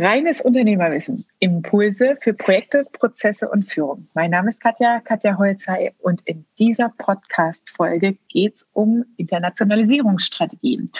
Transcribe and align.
Reines 0.00 0.40
Unternehmerwissen. 0.40 1.24
Impulse 1.40 2.16
für 2.20 2.32
Projekte, 2.32 2.84
Prozesse 2.92 3.48
und 3.48 3.64
Führung. 3.64 4.06
Mein 4.14 4.30
Name 4.30 4.50
ist 4.50 4.60
Katja, 4.60 5.00
Katja 5.00 5.36
Holzei 5.36 5.92
und 5.98 6.20
in 6.24 6.44
dieser 6.56 6.90
Podcast-Folge 6.90 8.16
geht 8.28 8.54
es 8.54 8.66
um 8.72 9.04
Internationalisierungsstrategien. 9.16 10.92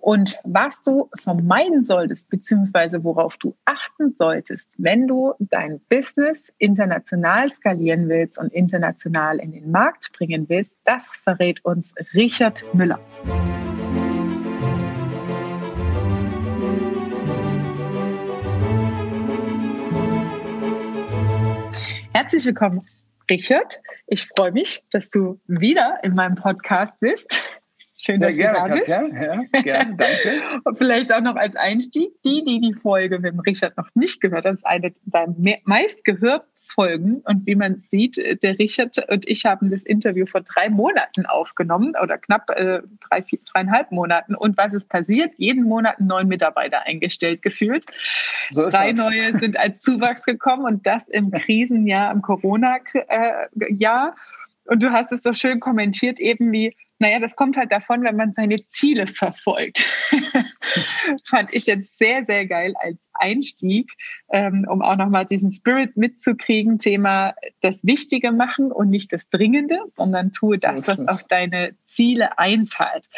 Und 0.00 0.36
was 0.44 0.82
du 0.82 1.08
vermeiden 1.18 1.82
solltest, 1.84 2.28
beziehungsweise 2.28 3.02
worauf 3.04 3.38
du 3.38 3.56
achten 3.64 4.12
solltest, 4.12 4.66
wenn 4.76 5.06
du 5.06 5.32
dein 5.38 5.80
Business 5.88 6.38
international 6.58 7.50
skalieren 7.52 8.06
willst 8.10 8.36
und 8.36 8.52
international 8.52 9.38
in 9.38 9.52
den 9.52 9.70
Markt 9.70 10.12
bringen 10.12 10.46
willst, 10.50 10.72
das 10.84 11.06
verrät 11.06 11.64
uns 11.64 11.88
Richard 12.14 12.62
Müller. 12.74 13.00
Herzlich 22.22 22.46
willkommen, 22.46 22.86
Richard. 23.28 23.80
Ich 24.06 24.28
freue 24.28 24.52
mich, 24.52 24.80
dass 24.92 25.10
du 25.10 25.40
wieder 25.48 25.98
in 26.04 26.14
meinem 26.14 26.36
Podcast 26.36 26.94
bist. 27.00 27.28
Schön, 27.96 28.20
Sehr 28.20 28.28
dass 28.28 28.36
gerne, 28.36 28.58
du 28.58 28.68
da 28.68 28.74
bist. 28.76 28.86
Katja. 28.86 29.42
Ja, 29.52 29.60
gerne, 29.62 29.96
danke. 29.96 30.60
Und 30.64 30.78
vielleicht 30.78 31.12
auch 31.12 31.20
noch 31.20 31.34
als 31.34 31.56
Einstieg, 31.56 32.10
die, 32.24 32.44
die 32.44 32.60
die 32.60 32.74
Folge 32.74 33.18
mit 33.18 33.32
dem 33.32 33.40
Richard 33.40 33.76
noch 33.76 33.88
nicht 33.94 34.20
gehört 34.20 34.44
haben, 34.44 34.54
ist 34.54 34.64
eine 34.64 34.94
deiner 35.06 35.34
meistgehörten 35.64 36.48
Folgen. 36.62 37.22
Und 37.24 37.46
wie 37.46 37.54
man 37.54 37.76
sieht, 37.76 38.16
der 38.16 38.58
Richard 38.58 38.98
und 39.10 39.28
ich 39.28 39.44
haben 39.44 39.70
das 39.70 39.82
Interview 39.82 40.26
vor 40.26 40.40
drei 40.40 40.70
Monaten 40.70 41.26
aufgenommen 41.26 41.94
oder 42.02 42.18
knapp 42.18 42.50
äh, 42.50 42.80
drei, 43.00 43.22
vier, 43.22 43.40
dreieinhalb 43.52 43.92
Monaten. 43.92 44.34
Und 44.34 44.56
was 44.56 44.72
ist 44.72 44.88
passiert? 44.88 45.32
Jeden 45.36 45.64
Monat 45.64 45.98
einen 45.98 46.08
neuen 46.08 46.28
Mitarbeiter 46.28 46.86
eingestellt 46.86 47.42
gefühlt. 47.42 47.86
So 48.50 48.62
drei 48.62 48.92
das. 48.92 49.04
neue 49.04 49.38
sind 49.38 49.58
als 49.58 49.80
Zuwachs 49.80 50.24
gekommen 50.24 50.64
und 50.64 50.86
das 50.86 51.06
im 51.08 51.30
Krisenjahr, 51.30 52.12
im 52.12 52.22
Corona-Jahr. 52.22 54.16
Und 54.64 54.82
du 54.82 54.92
hast 54.92 55.12
es 55.12 55.22
so 55.22 55.32
schön 55.32 55.60
kommentiert, 55.60 56.20
eben 56.20 56.52
wie, 56.52 56.76
naja, 56.98 57.18
das 57.18 57.34
kommt 57.34 57.56
halt 57.56 57.72
davon, 57.72 58.04
wenn 58.04 58.16
man 58.16 58.32
seine 58.34 58.64
Ziele 58.68 59.08
verfolgt. 59.08 59.78
Fand 61.28 61.52
ich 61.52 61.66
jetzt 61.66 61.98
sehr, 61.98 62.24
sehr 62.26 62.46
geil 62.46 62.74
als 62.78 62.98
Einstieg, 63.14 63.90
ähm, 64.32 64.64
um 64.70 64.82
auch 64.82 64.96
nochmal 64.96 65.26
diesen 65.26 65.52
Spirit 65.52 65.96
mitzukriegen. 65.96 66.78
Thema 66.78 67.34
das 67.60 67.84
Wichtige 67.84 68.30
machen 68.30 68.70
und 68.70 68.88
nicht 68.88 69.12
das 69.12 69.28
Dringende, 69.30 69.80
sondern 69.96 70.30
tue 70.30 70.58
das, 70.58 70.86
was 70.86 71.08
auf 71.08 71.24
deine 71.24 71.74
Ziele 71.94 72.38
einzahlt. 72.38 73.08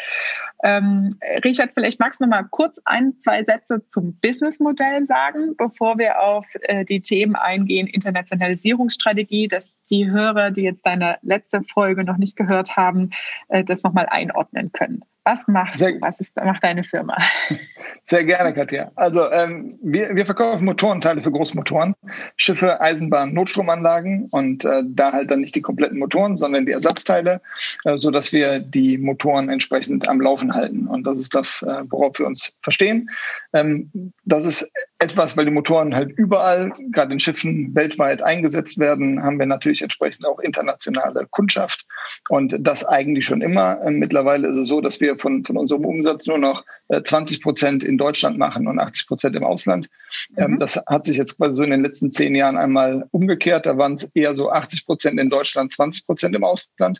Ähm, 0.63 1.17
Richard, 1.43 1.71
vielleicht 1.73 1.99
magst 1.99 2.19
du 2.19 2.25
noch 2.25 2.31
mal 2.31 2.43
kurz 2.43 2.79
ein, 2.85 3.19
zwei 3.19 3.43
Sätze 3.43 3.85
zum 3.87 4.19
Businessmodell 4.19 5.05
sagen, 5.05 5.55
bevor 5.57 5.97
wir 5.97 6.21
auf 6.21 6.45
äh, 6.61 6.85
die 6.85 7.01
Themen 7.01 7.35
eingehen, 7.35 7.87
Internationalisierungsstrategie, 7.87 9.47
dass 9.47 9.67
die 9.89 10.09
Hörer, 10.09 10.51
die 10.51 10.63
jetzt 10.63 10.85
deine 10.85 11.17
letzte 11.21 11.61
Folge 11.61 12.03
noch 12.03 12.17
nicht 12.17 12.35
gehört 12.35 12.75
haben, 12.75 13.11
äh, 13.49 13.63
das 13.63 13.83
nochmal 13.83 14.07
einordnen 14.07 14.71
können. 14.71 15.03
Was 15.25 15.47
machst 15.47 15.79
Sehr? 15.79 15.99
Was 16.01 16.19
ist, 16.19 16.35
macht 16.35 16.63
deine 16.63 16.83
Firma? 16.83 17.17
Sehr 18.03 18.23
gerne, 18.23 18.53
Katja. 18.53 18.91
Also 18.95 19.31
ähm, 19.31 19.79
wir, 19.81 20.15
wir 20.15 20.25
verkaufen 20.25 20.65
Motorenteile 20.65 21.23
für 21.23 21.31
Großmotoren, 21.31 21.95
Schiffe, 22.37 22.79
Eisenbahn, 22.79 23.33
Notstromanlagen 23.33 24.27
und 24.29 24.63
äh, 24.65 24.83
da 24.85 25.13
halt 25.13 25.31
dann 25.31 25.39
nicht 25.39 25.55
die 25.55 25.63
kompletten 25.63 25.97
Motoren, 25.97 26.37
sondern 26.37 26.67
die 26.67 26.73
Ersatzteile, 26.73 27.41
äh, 27.85 27.97
so 27.97 28.11
dass 28.11 28.33
wir 28.33 28.59
die 28.59 28.99
Motoren 28.99 29.49
entsprechend 29.49 30.07
am 30.07 30.21
Laufen 30.21 30.53
halten. 30.53 30.87
Und 30.87 31.07
das 31.07 31.19
ist 31.19 31.33
das, 31.33 31.63
äh, 31.63 31.83
worauf 31.89 32.19
wir 32.19 32.27
uns 32.27 32.53
verstehen. 32.61 33.09
Ähm, 33.53 34.13
das 34.25 34.45
ist 34.45 34.71
etwas, 34.99 35.35
weil 35.35 35.45
die 35.45 35.51
Motoren 35.51 35.95
halt 35.95 36.11
überall, 36.11 36.71
gerade 36.91 37.13
in 37.13 37.19
Schiffen 37.19 37.73
weltweit 37.73 38.21
eingesetzt 38.21 38.77
werden, 38.77 39.21
haben 39.23 39.39
wir 39.39 39.47
natürlich 39.47 39.81
entsprechend 39.81 40.25
auch 40.25 40.39
internationale 40.39 41.25
Kundschaft 41.31 41.83
und 42.29 42.55
das 42.59 42.85
eigentlich 42.85 43.25
schon 43.25 43.41
immer. 43.41 43.79
Ähm, 43.83 43.97
mittlerweile 43.97 44.47
ist 44.47 44.57
es 44.57 44.67
so, 44.67 44.81
dass 44.81 45.01
wir 45.01 45.14
von, 45.17 45.43
von 45.43 45.57
unserem 45.57 45.85
Umsatz 45.85 46.25
nur 46.27 46.37
noch 46.37 46.65
äh, 46.87 47.01
20 47.01 47.41
Prozent 47.41 47.83
in 47.83 47.97
Deutschland 47.97 48.37
machen 48.37 48.67
und 48.67 48.79
80 48.79 49.07
Prozent 49.07 49.35
im 49.35 49.43
Ausland. 49.43 49.89
Ähm, 50.37 50.51
mhm. 50.51 50.55
das 50.57 50.81
hat 50.87 51.05
sich 51.05 51.17
jetzt 51.17 51.37
quasi 51.37 51.55
so 51.55 51.63
in 51.63 51.71
den 51.71 51.81
letzten 51.81 52.11
zehn 52.11 52.35
Jahren 52.35 52.57
einmal 52.57 53.07
umgekehrt. 53.11 53.65
Da 53.65 53.77
waren 53.77 53.93
es 53.93 54.03
eher 54.13 54.33
so 54.33 54.51
80 54.51 54.85
Prozent 54.85 55.19
in 55.19 55.29
Deutschland, 55.29 55.73
20 55.73 56.05
Prozent 56.05 56.35
im 56.35 56.43
Ausland. 56.43 56.99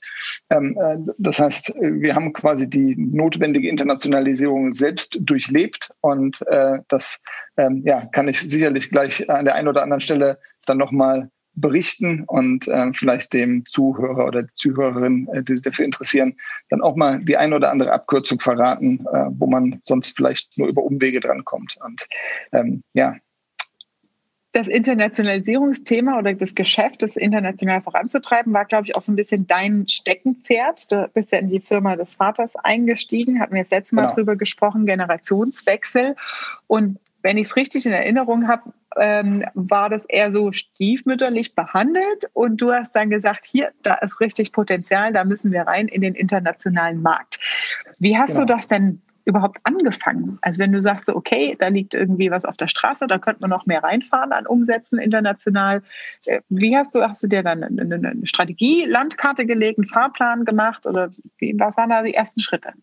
Ähm, 0.50 0.78
äh, 0.80 0.98
das 1.18 1.40
heißt, 1.40 1.74
wir 1.80 2.16
haben 2.16 2.34
quasi 2.34 2.70
die 2.70 2.96
notwendige 2.98 3.70
Internationalisierung 3.70 4.72
selbst 4.72 5.18
durchlebt 5.20 5.92
und 6.02 6.42
äh, 6.48 6.80
das 6.88 7.20
ähm, 7.58 7.84
ja, 7.86 8.06
kann 8.12 8.28
ich 8.28 8.42
sicherlich 8.42 8.90
gleich 8.90 9.30
an 9.30 9.46
der 9.46 9.56
einen 9.56 9.68
oder 9.68 9.84
anderen 9.84 10.02
Stelle 10.02 10.40
dann 10.66 10.78
nochmal 10.78 11.30
berichten 11.56 12.24
und 12.28 12.68
äh, 12.68 12.92
vielleicht 12.94 13.34
dem 13.34 13.66
Zuhörer 13.66 14.26
oder 14.26 14.48
Zuhörerin, 14.54 15.28
äh, 15.32 15.44
die 15.44 15.54
sich 15.54 15.64
dafür 15.64 15.86
interessieren, 15.86 16.36
dann 16.70 16.82
auch 16.82 16.96
mal 16.96 17.24
die 17.24 17.38
ein 17.38 17.54
oder 17.54 17.72
andere 17.72 17.92
Abkürzung 17.92 18.40
verraten, 18.40 19.06
äh, 19.12 19.26
wo 19.32 19.48
man 19.48 19.80
sonst 19.84 20.16
vielleicht 20.16 20.58
nur 20.58 20.68
über 20.68 20.84
Umwege 20.84 21.20
drankommt. 21.20 21.78
Und 21.84 22.08
ähm, 22.52 22.84
ja. 22.94 23.16
Das 24.52 24.70
Internationalisierungsthema 24.70 26.18
oder 26.18 26.34
das 26.34 26.56
Geschäft, 26.56 27.04
das 27.04 27.18
international 27.18 27.82
voranzutreiben, 27.82 28.54
war, 28.54 28.64
glaube 28.64 28.86
ich, 28.86 28.96
auch 28.96 29.02
so 29.02 29.12
ein 29.12 29.18
bisschen 29.18 29.48
dein 29.48 29.86
Steckenpferd. 29.86 30.92
Du 30.92 31.10
bist 31.14 31.34
ja 31.34 31.40
in 31.40 31.48
die 31.48 31.60
Firma 31.60 31.98
des 31.98 32.16
Vaters 32.16 32.56
eingestiegen, 32.56 33.42
hatten 33.42 33.54
wir 33.54 33.64
das 33.64 33.72
letzte 33.72 33.96
Mal 33.96 34.04
genau. 34.04 34.16
drüber 34.16 34.36
gesprochen, 34.38 34.86
Generationswechsel. 34.86 36.16
Und 36.68 37.00
wenn 37.26 37.40
ich 37.40 37.48
es 37.48 37.56
richtig 37.56 37.88
in 37.88 37.92
Erinnerung 37.92 38.48
habe, 38.48 38.72
ähm, 38.98 39.44
war 39.56 39.90
das 39.90 40.06
eher 40.06 40.32
so 40.32 40.52
stiefmütterlich 40.52 41.56
behandelt 41.56 42.30
und 42.34 42.62
du 42.62 42.72
hast 42.72 42.96
dann 42.96 43.10
gesagt, 43.10 43.48
hier, 43.48 43.72
da 43.82 43.96
ist 43.96 44.20
richtig 44.20 44.52
Potenzial, 44.52 45.12
da 45.12 45.24
müssen 45.24 45.52
wir 45.52 45.64
rein 45.64 45.88
in 45.88 46.02
den 46.02 46.14
internationalen 46.14 47.02
Markt. 47.02 47.40
Wie 47.98 48.16
hast 48.16 48.36
genau. 48.36 48.46
du 48.46 48.54
das 48.54 48.68
denn 48.68 49.02
überhaupt 49.26 49.58
angefangen? 49.64 50.38
Also 50.42 50.60
wenn 50.60 50.72
du 50.72 50.80
sagst, 50.84 51.08
so, 51.08 51.16
okay, 51.16 51.58
da 51.60 51.70
liegt 51.70 51.96
irgendwie 51.96 52.30
was 52.30 52.46
auf 52.46 52.58
der 52.58 52.68
Straße, 52.68 53.08
da 53.08 53.18
könnte 53.18 53.42
man 53.42 53.50
noch 53.50 53.66
mehr 53.66 53.84
reinfahren 53.84 54.32
an 54.32 54.46
Umsätzen 54.46 55.00
international. 55.00 55.82
Äh, 56.26 56.42
wie 56.50 56.78
hast 56.78 56.94
du, 56.94 57.02
hast 57.02 57.24
du 57.24 57.28
dir 57.28 57.42
dann 57.42 57.64
eine, 57.64 57.96
eine 57.96 58.28
Strategie, 58.28 58.86
Landkarte 58.86 59.48
gelegt, 59.48 59.80
einen 59.80 59.88
Fahrplan 59.88 60.46
gemacht 60.46 60.86
oder 60.86 61.10
wie, 61.40 61.56
was 61.58 61.76
waren 61.76 61.90
da 61.90 62.04
die 62.04 62.14
ersten 62.14 62.40
Schritte? 62.40 62.74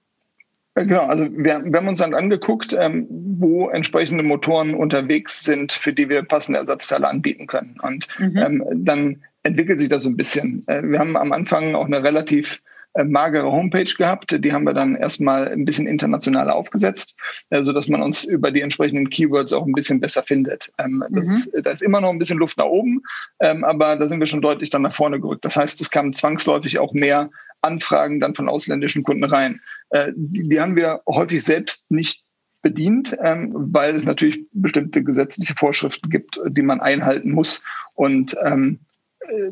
Genau, 0.74 1.02
also 1.02 1.26
wir, 1.30 1.62
wir 1.64 1.78
haben 1.78 1.88
uns 1.88 1.98
dann 1.98 2.14
angeguckt, 2.14 2.74
ähm, 2.78 3.06
wo 3.10 3.68
entsprechende 3.68 4.22
Motoren 4.22 4.74
unterwegs 4.74 5.44
sind, 5.44 5.72
für 5.72 5.92
die 5.92 6.08
wir 6.08 6.22
passende 6.22 6.58
Ersatzteile 6.60 7.08
anbieten 7.08 7.46
können. 7.46 7.78
Und 7.82 8.08
mhm. 8.18 8.36
ähm, 8.38 8.64
dann 8.76 9.22
entwickelt 9.42 9.80
sich 9.80 9.90
das 9.90 10.04
so 10.04 10.08
ein 10.08 10.16
bisschen. 10.16 10.64
Äh, 10.68 10.82
wir 10.82 10.98
haben 10.98 11.16
am 11.16 11.32
Anfang 11.32 11.74
auch 11.74 11.84
eine 11.84 12.02
relativ 12.02 12.62
äh, 12.94 13.04
magere 13.04 13.50
Homepage 13.50 13.84
gehabt. 13.84 14.44
Die 14.44 14.52
haben 14.52 14.64
wir 14.64 14.74
dann 14.74 14.96
erstmal 14.96 15.48
ein 15.48 15.64
bisschen 15.64 15.86
internationaler 15.86 16.54
aufgesetzt, 16.54 17.18
äh, 17.50 17.62
so 17.62 17.72
dass 17.72 17.88
man 17.88 18.02
uns 18.02 18.24
über 18.24 18.50
die 18.50 18.60
entsprechenden 18.60 19.10
Keywords 19.10 19.52
auch 19.52 19.66
ein 19.66 19.72
bisschen 19.72 20.00
besser 20.00 20.22
findet. 20.22 20.72
Ähm, 20.78 21.04
mhm. 21.08 21.16
das, 21.16 21.50
da 21.64 21.70
ist 21.70 21.82
immer 21.82 22.00
noch 22.00 22.10
ein 22.10 22.18
bisschen 22.18 22.38
Luft 22.38 22.56
nach 22.56 22.66
oben, 22.66 23.02
ähm, 23.40 23.64
aber 23.64 23.96
da 23.96 24.08
sind 24.08 24.20
wir 24.20 24.26
schon 24.26 24.42
deutlich 24.42 24.70
dann 24.70 24.82
nach 24.82 24.94
vorne 24.94 25.20
gerückt. 25.20 25.44
Das 25.44 25.56
heißt, 25.56 25.80
es 25.80 25.90
kamen 25.90 26.12
zwangsläufig 26.12 26.78
auch 26.78 26.92
mehr 26.92 27.30
Anfragen 27.62 28.20
dann 28.20 28.34
von 28.34 28.48
ausländischen 28.48 29.02
Kunden 29.02 29.24
rein. 29.24 29.60
Äh, 29.90 30.12
die, 30.14 30.60
haben 30.60 30.76
wir 30.76 31.02
häufig 31.06 31.42
selbst 31.42 31.90
nicht 31.90 32.24
bedient, 32.60 33.16
ähm, 33.20 33.52
weil 33.54 33.94
es 33.94 34.04
natürlich 34.04 34.46
bestimmte 34.52 35.02
gesetzliche 35.02 35.54
Vorschriften 35.54 36.10
gibt, 36.10 36.38
die 36.46 36.62
man 36.62 36.80
einhalten 36.80 37.32
muss. 37.32 37.62
Und 37.94 38.36
ähm, 38.44 38.80
äh, 39.20 39.50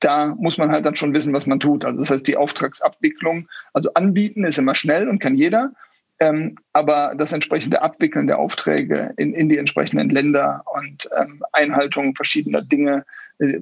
da 0.00 0.34
muss 0.38 0.58
man 0.58 0.70
halt 0.70 0.86
dann 0.86 0.96
schon 0.96 1.14
wissen, 1.14 1.32
was 1.32 1.46
man 1.46 1.60
tut. 1.60 1.84
Also 1.84 1.98
das 1.98 2.10
heißt, 2.10 2.26
die 2.26 2.36
Auftragsabwicklung, 2.36 3.48
also 3.72 3.92
anbieten 3.94 4.44
ist 4.44 4.58
immer 4.58 4.74
schnell 4.74 5.08
und 5.08 5.20
kann 5.20 5.36
jeder. 5.36 5.72
Ähm, 6.18 6.56
aber 6.74 7.14
das 7.16 7.32
entsprechende 7.32 7.80
Abwickeln 7.80 8.26
der 8.26 8.38
Aufträge 8.38 9.14
in, 9.16 9.32
in 9.32 9.48
die 9.48 9.56
entsprechenden 9.56 10.10
Länder 10.10 10.64
und 10.74 11.08
ähm, 11.18 11.42
Einhaltung 11.52 12.14
verschiedener 12.14 12.60
Dinge, 12.60 13.06
äh, 13.38 13.60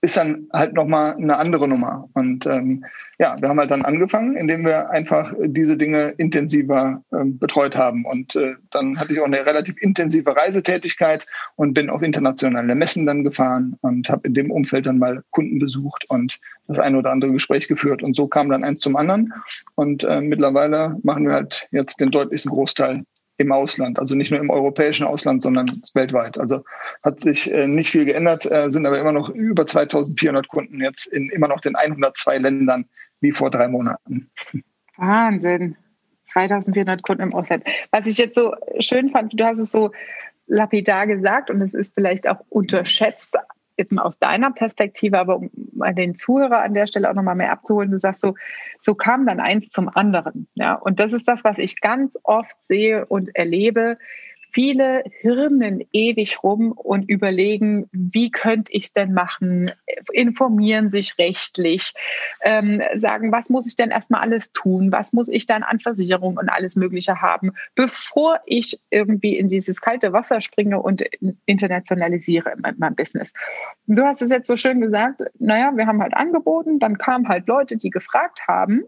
ist 0.00 0.16
dann 0.16 0.48
halt 0.52 0.74
nochmal 0.74 1.14
eine 1.14 1.36
andere 1.36 1.66
Nummer. 1.66 2.08
Und 2.12 2.46
ähm, 2.46 2.84
ja, 3.18 3.40
wir 3.40 3.48
haben 3.48 3.58
halt 3.58 3.70
dann 3.70 3.84
angefangen, 3.84 4.36
indem 4.36 4.64
wir 4.64 4.90
einfach 4.90 5.32
diese 5.44 5.76
Dinge 5.76 6.10
intensiver 6.18 7.02
ähm, 7.12 7.38
betreut 7.38 7.76
haben. 7.76 8.04
Und 8.04 8.36
äh, 8.36 8.54
dann 8.70 8.98
hatte 8.98 9.12
ich 9.12 9.20
auch 9.20 9.26
eine 9.26 9.46
relativ 9.46 9.76
intensive 9.80 10.36
Reisetätigkeit 10.36 11.26
und 11.56 11.72
bin 11.72 11.88
auf 11.88 12.02
internationale 12.02 12.74
Messen 12.74 13.06
dann 13.06 13.24
gefahren 13.24 13.76
und 13.80 14.10
habe 14.10 14.26
in 14.26 14.34
dem 14.34 14.50
Umfeld 14.50 14.86
dann 14.86 14.98
mal 14.98 15.22
Kunden 15.30 15.58
besucht 15.58 16.04
und 16.08 16.38
das 16.68 16.78
eine 16.78 16.98
oder 16.98 17.10
andere 17.10 17.32
Gespräch 17.32 17.68
geführt. 17.68 18.02
Und 18.02 18.14
so 18.14 18.26
kam 18.26 18.50
dann 18.50 18.64
eins 18.64 18.80
zum 18.80 18.96
anderen. 18.96 19.32
Und 19.74 20.04
äh, 20.04 20.20
mittlerweile 20.20 20.96
machen 21.02 21.26
wir 21.26 21.34
halt 21.34 21.68
jetzt 21.70 22.00
den 22.00 22.10
deutlichsten 22.10 22.50
Großteil 22.50 23.04
im 23.38 23.52
Ausland, 23.52 23.98
also 23.98 24.14
nicht 24.14 24.30
nur 24.30 24.40
im 24.40 24.50
europäischen 24.50 25.06
Ausland, 25.06 25.42
sondern 25.42 25.66
weltweit. 25.94 26.38
Also 26.38 26.62
hat 27.02 27.20
sich 27.20 27.52
äh, 27.52 27.66
nicht 27.66 27.90
viel 27.90 28.04
geändert, 28.04 28.50
äh, 28.50 28.70
sind 28.70 28.86
aber 28.86 29.00
immer 29.00 29.12
noch 29.12 29.30
über 29.30 29.66
2400 29.66 30.48
Kunden 30.48 30.80
jetzt 30.80 31.06
in 31.06 31.30
immer 31.30 31.48
noch 31.48 31.60
den 31.60 31.74
102 31.76 32.38
Ländern 32.38 32.86
wie 33.20 33.32
vor 33.32 33.50
drei 33.50 33.68
Monaten. 33.68 34.30
Wahnsinn. 34.96 35.76
2400 36.26 37.02
Kunden 37.02 37.22
im 37.22 37.34
Ausland. 37.34 37.64
Was 37.90 38.06
ich 38.06 38.18
jetzt 38.18 38.36
so 38.36 38.54
schön 38.78 39.10
fand, 39.10 39.38
du 39.38 39.44
hast 39.44 39.58
es 39.58 39.72
so 39.72 39.90
lapidar 40.46 41.06
gesagt 41.06 41.50
und 41.50 41.60
es 41.60 41.74
ist 41.74 41.94
vielleicht 41.94 42.28
auch 42.28 42.40
unterschätzt, 42.48 43.36
jetzt 43.82 43.92
mal 43.92 44.02
aus 44.02 44.18
deiner 44.18 44.50
Perspektive, 44.50 45.18
aber 45.18 45.36
um 45.36 45.50
den 45.96 46.14
Zuhörer 46.14 46.62
an 46.62 46.74
der 46.74 46.86
Stelle 46.86 47.10
auch 47.10 47.14
nochmal 47.14 47.34
mehr 47.34 47.52
abzuholen, 47.52 47.90
du 47.90 47.98
sagst 47.98 48.20
so, 48.20 48.34
so 48.80 48.94
kam 48.94 49.26
dann 49.26 49.40
eins 49.40 49.70
zum 49.70 49.88
anderen. 49.88 50.48
Ja, 50.54 50.74
und 50.74 51.00
das 51.00 51.12
ist 51.12 51.28
das, 51.28 51.44
was 51.44 51.58
ich 51.58 51.80
ganz 51.80 52.16
oft 52.22 52.56
sehe 52.66 53.04
und 53.06 53.34
erlebe 53.34 53.98
viele 54.52 55.02
hirnen 55.20 55.82
ewig 55.92 56.42
rum 56.42 56.72
und 56.72 57.08
überlegen, 57.08 57.88
wie 57.92 58.30
könnte 58.30 58.72
ich 58.72 58.84
es 58.84 58.92
denn 58.92 59.12
machen, 59.12 59.70
informieren 60.12 60.90
sich 60.90 61.18
rechtlich, 61.18 61.94
ähm, 62.42 62.82
sagen, 62.96 63.32
was 63.32 63.48
muss 63.48 63.66
ich 63.66 63.76
denn 63.76 63.90
erstmal 63.90 64.20
alles 64.20 64.52
tun, 64.52 64.92
was 64.92 65.12
muss 65.12 65.28
ich 65.28 65.46
dann 65.46 65.62
an 65.62 65.80
Versicherung 65.80 66.36
und 66.36 66.48
alles 66.48 66.76
Mögliche 66.76 67.22
haben, 67.22 67.52
bevor 67.74 68.40
ich 68.46 68.80
irgendwie 68.90 69.36
in 69.36 69.48
dieses 69.48 69.80
kalte 69.80 70.12
Wasser 70.12 70.40
springe 70.40 70.80
und 70.80 71.02
internationalisiere 71.46 72.52
in 72.52 72.78
meinem 72.78 72.94
Business. 72.94 73.32
Du 73.86 74.02
hast 74.02 74.22
es 74.22 74.30
jetzt 74.30 74.46
so 74.46 74.56
schön 74.56 74.80
gesagt, 74.80 75.22
naja, 75.38 75.72
wir 75.74 75.86
haben 75.86 76.02
halt 76.02 76.14
angeboten, 76.14 76.78
dann 76.78 76.98
kamen 76.98 77.28
halt 77.28 77.46
Leute, 77.46 77.76
die 77.76 77.90
gefragt 77.90 78.46
haben 78.46 78.82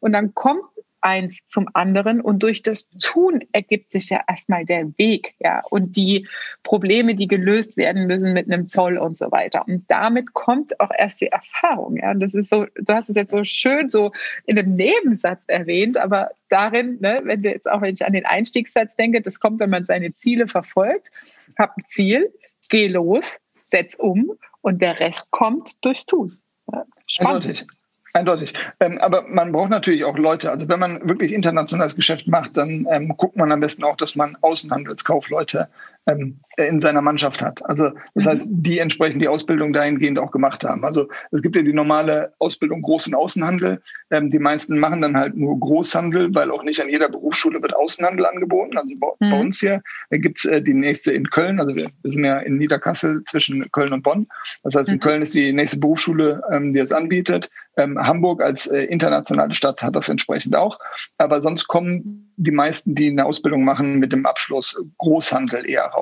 und 0.00 0.12
dann 0.12 0.34
kommt 0.34 0.62
eins 1.00 1.44
zum 1.46 1.68
anderen 1.74 2.20
und 2.20 2.42
durch 2.42 2.62
das 2.62 2.88
Tun 3.00 3.40
ergibt 3.52 3.92
sich 3.92 4.10
ja 4.10 4.20
erstmal 4.28 4.64
der 4.64 4.86
Weg, 4.98 5.34
ja, 5.38 5.62
und 5.70 5.96
die 5.96 6.26
Probleme, 6.62 7.14
die 7.14 7.28
gelöst 7.28 7.76
werden 7.76 8.06
müssen 8.06 8.32
mit 8.32 8.50
einem 8.50 8.66
Zoll 8.66 8.98
und 8.98 9.16
so 9.16 9.30
weiter. 9.30 9.66
Und 9.66 9.84
damit 9.88 10.34
kommt 10.34 10.78
auch 10.80 10.90
erst 10.96 11.20
die 11.20 11.28
Erfahrung, 11.28 11.96
ja. 11.96 12.10
Und 12.10 12.20
das 12.20 12.34
ist 12.34 12.50
so, 12.50 12.66
du 12.74 12.92
hast 12.92 13.08
es 13.08 13.16
jetzt 13.16 13.30
so 13.30 13.44
schön 13.44 13.90
so 13.90 14.12
in 14.44 14.58
einem 14.58 14.74
Nebensatz 14.74 15.42
erwähnt, 15.46 15.96
aber 15.96 16.30
darin, 16.48 16.98
ne, 17.00 17.20
wenn 17.24 17.42
du 17.42 17.50
jetzt 17.50 17.70
auch, 17.70 17.82
wenn 17.82 17.94
ich 17.94 18.04
an 18.04 18.12
den 18.12 18.26
Einstiegssatz 18.26 18.96
denke, 18.96 19.20
das 19.20 19.40
kommt, 19.40 19.60
wenn 19.60 19.70
man 19.70 19.84
seine 19.84 20.14
Ziele 20.14 20.48
verfolgt, 20.48 21.10
hab 21.56 21.76
ein 21.76 21.84
Ziel, 21.86 22.32
geh 22.68 22.88
los, 22.88 23.38
setz 23.70 23.94
um 23.94 24.32
und 24.60 24.82
der 24.82 25.00
Rest 25.00 25.30
kommt 25.30 25.84
durchs 25.84 26.06
Tun. 26.06 26.38
Ja, 26.72 26.84
spannend. 27.06 27.66
Eindeutig. 28.14 28.54
Ähm, 28.80 28.98
aber 28.98 29.22
man 29.28 29.52
braucht 29.52 29.70
natürlich 29.70 30.04
auch 30.04 30.16
Leute. 30.16 30.50
Also 30.50 30.68
wenn 30.68 30.78
man 30.78 31.06
wirklich 31.08 31.32
internationales 31.32 31.94
Geschäft 31.94 32.26
macht, 32.26 32.56
dann 32.56 32.86
ähm, 32.90 33.14
guckt 33.16 33.36
man 33.36 33.52
am 33.52 33.60
besten 33.60 33.84
auch, 33.84 33.96
dass 33.96 34.16
man 34.16 34.36
Außenhandelskaufleute 34.40 35.68
ähm, 36.08 36.40
in 36.56 36.80
seiner 36.80 37.02
Mannschaft 37.02 37.40
hat. 37.40 37.64
Also 37.66 37.90
das 38.14 38.24
mhm. 38.24 38.28
heißt, 38.30 38.48
die 38.50 38.78
entsprechend 38.78 39.22
die 39.22 39.28
Ausbildung 39.28 39.72
dahingehend 39.72 40.18
auch 40.18 40.32
gemacht 40.32 40.64
haben. 40.64 40.84
Also 40.84 41.08
es 41.30 41.42
gibt 41.42 41.54
ja 41.54 41.62
die 41.62 41.72
normale 41.72 42.32
Ausbildung 42.40 42.82
Groß- 42.82 43.08
und 43.08 43.14
Außenhandel. 43.14 43.80
Ähm, 44.10 44.30
die 44.30 44.38
meisten 44.38 44.78
machen 44.78 45.02
dann 45.02 45.16
halt 45.16 45.36
nur 45.36 45.58
Großhandel, 45.60 46.34
weil 46.34 46.50
auch 46.50 46.64
nicht 46.64 46.80
an 46.80 46.88
jeder 46.88 47.08
Berufsschule 47.08 47.62
wird 47.62 47.76
Außenhandel 47.76 48.26
angeboten. 48.26 48.76
Also 48.76 48.94
bei, 48.98 49.06
mhm. 49.20 49.30
bei 49.30 49.40
uns 49.40 49.60
hier 49.60 49.82
gibt 50.10 50.38
es 50.38 50.46
äh, 50.46 50.62
die 50.62 50.74
nächste 50.74 51.12
in 51.12 51.30
Köln. 51.30 51.60
Also 51.60 51.76
wir, 51.76 51.90
wir, 52.02 52.10
sind 52.10 52.24
ja 52.24 52.38
in 52.38 52.56
Niederkassel 52.56 53.22
zwischen 53.24 53.70
Köln 53.70 53.92
und 53.92 54.02
Bonn. 54.02 54.26
Das 54.64 54.74
heißt, 54.74 54.88
in 54.88 54.96
mhm. 54.96 55.00
Köln 55.00 55.22
ist 55.22 55.34
die 55.34 55.52
nächste 55.52 55.78
Berufsschule, 55.78 56.42
ähm, 56.50 56.72
die 56.72 56.80
es 56.80 56.92
anbietet. 56.92 57.50
Ähm, 57.76 57.98
Hamburg 57.98 58.42
als 58.42 58.66
äh, 58.66 58.82
internationale 58.84 59.54
Stadt 59.54 59.82
hat 59.82 59.94
das 59.94 60.08
entsprechend 60.08 60.56
auch. 60.56 60.78
Aber 61.18 61.40
sonst 61.40 61.68
kommen 61.68 62.32
die 62.36 62.50
meisten, 62.50 62.94
die 62.94 63.10
eine 63.10 63.24
Ausbildung 63.24 63.64
machen, 63.64 63.98
mit 63.98 64.12
dem 64.12 64.26
Abschluss 64.26 64.80
Großhandel 64.98 65.68
eher 65.68 65.84
raus. 65.84 65.97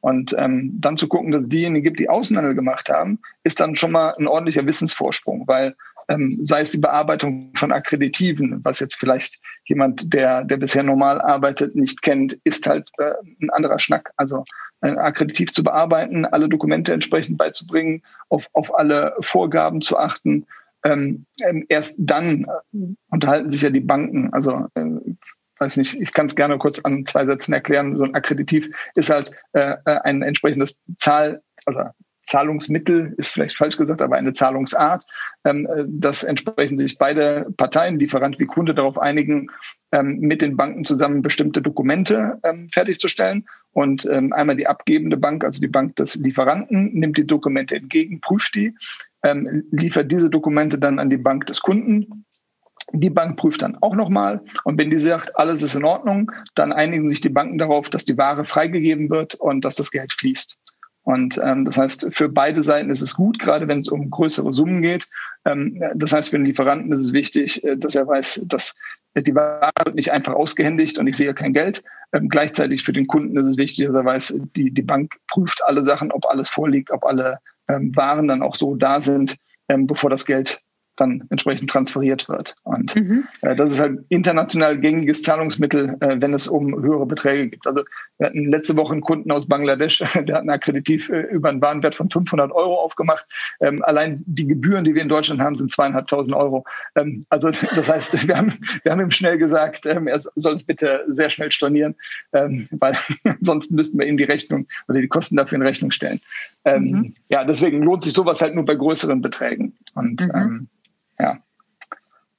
Und 0.00 0.34
ähm, 0.38 0.72
dann 0.78 0.96
zu 0.96 1.08
gucken, 1.08 1.32
dass 1.32 1.44
es 1.44 1.48
diejenigen 1.48 1.84
gibt, 1.84 1.98
die 1.98 2.08
Außenhandel 2.08 2.54
gemacht 2.54 2.88
haben, 2.88 3.18
ist 3.44 3.60
dann 3.60 3.76
schon 3.76 3.92
mal 3.92 4.14
ein 4.18 4.28
ordentlicher 4.28 4.66
Wissensvorsprung, 4.66 5.46
weil 5.46 5.74
ähm, 6.08 6.38
sei 6.42 6.60
es 6.60 6.70
die 6.70 6.78
Bearbeitung 6.78 7.52
von 7.54 7.72
Akkreditiven, 7.72 8.60
was 8.64 8.80
jetzt 8.80 8.94
vielleicht 8.94 9.40
jemand, 9.64 10.12
der, 10.14 10.44
der 10.44 10.56
bisher 10.56 10.82
normal 10.82 11.20
arbeitet, 11.20 11.74
nicht 11.74 12.02
kennt, 12.02 12.38
ist 12.44 12.66
halt 12.66 12.90
äh, 12.98 13.12
ein 13.40 13.50
anderer 13.50 13.78
Schnack. 13.78 14.12
Also 14.16 14.44
äh, 14.82 14.92
akkreditiv 14.92 15.52
zu 15.52 15.64
bearbeiten, 15.64 16.24
alle 16.24 16.48
Dokumente 16.48 16.92
entsprechend 16.92 17.38
beizubringen, 17.38 18.02
auf, 18.28 18.48
auf 18.52 18.78
alle 18.78 19.14
Vorgaben 19.20 19.80
zu 19.80 19.98
achten. 19.98 20.46
Ähm, 20.84 21.26
ähm 21.42 21.64
erst 21.68 21.98
dann 21.98 22.44
äh, 22.44 22.78
unterhalten 23.10 23.50
sich 23.50 23.62
ja 23.62 23.70
die 23.70 23.80
Banken. 23.80 24.32
Also 24.32 24.66
äh, 24.74 24.84
weiß 25.58 25.76
nicht, 25.76 25.94
ich 25.94 26.12
kann 26.12 26.26
es 26.26 26.36
gerne 26.36 26.58
kurz 26.58 26.80
an 26.80 27.06
zwei 27.06 27.26
Sätzen 27.26 27.52
erklären. 27.52 27.96
So 27.96 28.04
ein 28.04 28.14
Akkreditiv 28.14 28.68
ist 28.94 29.10
halt 29.10 29.32
äh, 29.52 29.76
äh, 29.84 29.98
ein 30.04 30.22
entsprechendes 30.22 30.80
Zahl 30.96 31.42
oder 31.66 31.94
Zahlungsmittel 32.26 33.14
ist 33.16 33.32
vielleicht 33.32 33.56
falsch 33.56 33.76
gesagt, 33.76 34.02
aber 34.02 34.16
eine 34.16 34.34
Zahlungsart, 34.34 35.06
ähm, 35.44 35.66
äh, 35.66 35.84
dass 35.86 36.24
entsprechend 36.24 36.78
sich 36.78 36.98
beide 36.98 37.46
Parteien, 37.56 37.98
Lieferant 37.98 38.38
wie 38.38 38.46
Kunde, 38.46 38.74
darauf 38.74 38.98
einigen, 38.98 39.48
ähm, 39.92 40.18
mit 40.20 40.42
den 40.42 40.56
Banken 40.56 40.84
zusammen 40.84 41.22
bestimmte 41.22 41.62
Dokumente 41.62 42.38
ähm, 42.42 42.68
fertigzustellen. 42.70 43.46
Und 43.72 44.06
ähm, 44.10 44.32
einmal 44.32 44.56
die 44.56 44.66
abgebende 44.66 45.16
Bank, 45.16 45.44
also 45.44 45.60
die 45.60 45.68
Bank 45.68 45.96
des 45.96 46.16
Lieferanten, 46.16 46.92
nimmt 46.94 47.16
die 47.16 47.26
Dokumente 47.26 47.76
entgegen, 47.76 48.20
prüft 48.20 48.54
die, 48.54 48.74
ähm, 49.22 49.64
liefert 49.70 50.10
diese 50.10 50.30
Dokumente 50.30 50.78
dann 50.78 50.98
an 50.98 51.10
die 51.10 51.18
Bank 51.18 51.46
des 51.46 51.60
Kunden 51.60 52.25
die 52.92 53.10
Bank 53.10 53.36
prüft 53.36 53.62
dann 53.62 53.76
auch 53.80 53.94
nochmal 53.94 54.40
und 54.64 54.78
wenn 54.78 54.90
die 54.90 54.98
sagt, 54.98 55.36
alles 55.36 55.62
ist 55.62 55.74
in 55.74 55.84
Ordnung, 55.84 56.30
dann 56.54 56.72
einigen 56.72 57.08
sich 57.08 57.20
die 57.20 57.28
Banken 57.28 57.58
darauf, 57.58 57.90
dass 57.90 58.04
die 58.04 58.16
Ware 58.16 58.44
freigegeben 58.44 59.10
wird 59.10 59.34
und 59.34 59.64
dass 59.64 59.76
das 59.76 59.90
Geld 59.90 60.12
fließt. 60.12 60.56
Und 61.02 61.40
ähm, 61.42 61.64
das 61.64 61.78
heißt, 61.78 62.08
für 62.10 62.28
beide 62.28 62.64
Seiten 62.64 62.90
ist 62.90 63.00
es 63.00 63.14
gut, 63.14 63.38
gerade 63.38 63.68
wenn 63.68 63.78
es 63.78 63.88
um 63.88 64.10
größere 64.10 64.52
Summen 64.52 64.82
geht. 64.82 65.08
Ähm, 65.44 65.80
das 65.94 66.12
heißt, 66.12 66.30
für 66.30 66.36
den 66.36 66.46
Lieferanten 66.46 66.92
ist 66.92 67.00
es 67.00 67.12
wichtig, 67.12 67.62
äh, 67.62 67.76
dass 67.76 67.94
er 67.94 68.08
weiß, 68.08 68.44
dass 68.48 68.74
die 69.14 69.34
Ware 69.34 69.70
wird 69.84 69.94
nicht 69.94 70.12
einfach 70.12 70.34
ausgehändigt 70.34 70.98
und 70.98 71.06
ich 71.06 71.16
sehe 71.16 71.32
kein 71.32 71.52
Geld. 71.52 71.84
Ähm, 72.12 72.28
gleichzeitig 72.28 72.82
für 72.82 72.92
den 72.92 73.06
Kunden 73.06 73.36
ist 73.36 73.46
es 73.46 73.56
wichtig, 73.56 73.86
dass 73.86 73.94
er 73.94 74.04
weiß, 74.04 74.40
die, 74.56 74.72
die 74.72 74.82
Bank 74.82 75.14
prüft 75.28 75.62
alle 75.64 75.84
Sachen, 75.84 76.10
ob 76.10 76.26
alles 76.26 76.48
vorliegt, 76.48 76.90
ob 76.90 77.04
alle 77.04 77.38
ähm, 77.68 77.94
Waren 77.94 78.26
dann 78.26 78.42
auch 78.42 78.56
so 78.56 78.74
da 78.74 79.00
sind, 79.00 79.36
ähm, 79.68 79.86
bevor 79.86 80.10
das 80.10 80.26
Geld 80.26 80.60
dann 80.96 81.24
entsprechend 81.30 81.70
transferiert 81.70 82.28
wird. 82.28 82.56
Und 82.64 82.94
mhm. 82.96 83.24
äh, 83.42 83.54
das 83.54 83.72
ist 83.72 83.80
halt 83.80 84.00
international 84.08 84.78
gängiges 84.78 85.22
Zahlungsmittel, 85.22 85.96
äh, 86.00 86.16
wenn 86.20 86.34
es 86.34 86.48
um 86.48 86.82
höhere 86.82 87.06
Beträge 87.06 87.48
gibt. 87.48 87.66
Also 87.66 87.82
wir 88.18 88.26
hatten 88.28 88.50
letzte 88.50 88.76
Woche 88.76 88.92
einen 88.92 89.02
Kunden 89.02 89.30
aus 89.30 89.46
Bangladesch, 89.46 89.98
der 90.14 90.36
hat 90.36 90.42
ein 90.42 90.50
Akkreditiv 90.50 91.08
äh, 91.10 91.20
über 91.22 91.48
einen 91.48 91.60
Warenwert 91.60 91.94
von 91.94 92.10
500 92.10 92.52
Euro 92.52 92.76
aufgemacht. 92.76 93.26
Ähm, 93.60 93.82
allein 93.84 94.22
die 94.26 94.46
Gebühren, 94.46 94.84
die 94.84 94.94
wir 94.94 95.02
in 95.02 95.08
Deutschland 95.08 95.40
haben, 95.40 95.56
sind 95.56 95.70
zweieinhalbtausend 95.70 96.34
Euro. 96.34 96.64
Ähm, 96.94 97.22
also 97.28 97.50
das 97.74 97.88
heißt, 97.88 98.26
wir 98.26 98.36
haben, 98.36 98.52
wir 98.82 98.92
haben 98.92 99.00
ihm 99.00 99.10
schnell 99.10 99.38
gesagt, 99.38 99.86
ähm, 99.86 100.06
er 100.06 100.18
soll 100.18 100.54
es 100.54 100.64
bitte 100.64 101.04
sehr 101.08 101.30
schnell 101.30 101.52
stornieren, 101.52 101.94
ähm, 102.32 102.68
weil 102.70 102.94
ansonsten 103.24 103.74
müssten 103.74 103.98
wir 103.98 104.06
ihm 104.06 104.16
die 104.16 104.24
Rechnung 104.24 104.66
oder 104.88 105.00
die 105.00 105.08
Kosten 105.08 105.36
dafür 105.36 105.56
in 105.56 105.62
Rechnung 105.62 105.90
stellen. 105.90 106.20
Ähm, 106.64 106.82
mhm. 106.82 107.14
Ja, 107.28 107.44
deswegen 107.44 107.82
lohnt 107.82 108.02
sich 108.02 108.14
sowas 108.14 108.40
halt 108.40 108.54
nur 108.54 108.64
bei 108.64 108.74
größeren 108.74 109.20
Beträgen. 109.20 109.74
Und 109.94 110.26
mhm. 110.26 110.68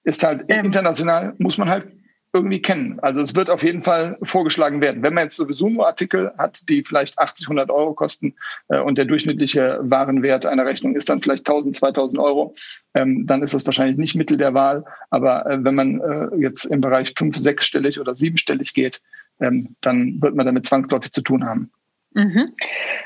Ist 0.08 0.24
halt 0.24 0.46
ähm. 0.48 0.64
international, 0.64 1.34
muss 1.38 1.58
man 1.58 1.70
halt 1.70 1.86
irgendwie 2.32 2.62
kennen. 2.62 2.98
Also 3.02 3.20
es 3.20 3.36
wird 3.36 3.50
auf 3.50 3.62
jeden 3.62 3.84
Fall 3.84 4.18
vorgeschlagen 4.24 4.80
werden. 4.80 5.04
Wenn 5.04 5.14
man 5.14 5.26
jetzt 5.26 5.36
sowieso 5.36 5.68
nur 5.68 5.86
Artikel 5.86 6.32
hat, 6.38 6.70
die 6.70 6.84
vielleicht 6.84 7.20
80, 7.20 7.48
100 7.48 7.70
Euro 7.70 7.94
kosten 7.94 8.36
äh, 8.70 8.80
und 8.80 8.98
der 8.98 9.04
durchschnittliche 9.04 9.80
Warenwert 9.82 10.46
einer 10.46 10.66
Rechnung 10.66 10.96
ist 10.96 11.10
dann 11.10 11.22
vielleicht 11.22 11.50
1000, 11.50 11.76
2000 11.76 12.22
Euro, 12.22 12.56
ähm, 12.94 13.26
dann 13.28 13.44
ist 13.44 13.54
das 13.54 13.66
wahrscheinlich 13.66 13.98
nicht 13.98 14.16
Mittel 14.16 14.38
der 14.38 14.54
Wahl. 14.54 14.86
Aber 15.10 15.46
äh, 15.46 15.62
wenn 15.62 15.76
man 15.76 16.00
äh, 16.00 16.38
jetzt 16.38 16.64
im 16.66 16.80
Bereich 16.80 17.14
fünf, 17.18 17.36
sechsstellig 17.36 18.00
oder 18.00 18.16
siebenstellig 18.16 18.74
geht, 18.74 19.02
ähm, 19.42 19.76
dann 19.82 20.22
wird 20.22 20.36
man 20.36 20.46
damit 20.46 20.68
zwangsläufig 20.68 21.12
zu 21.12 21.22
tun 21.22 21.46
haben. 21.46 21.70
Mhm. 22.18 22.56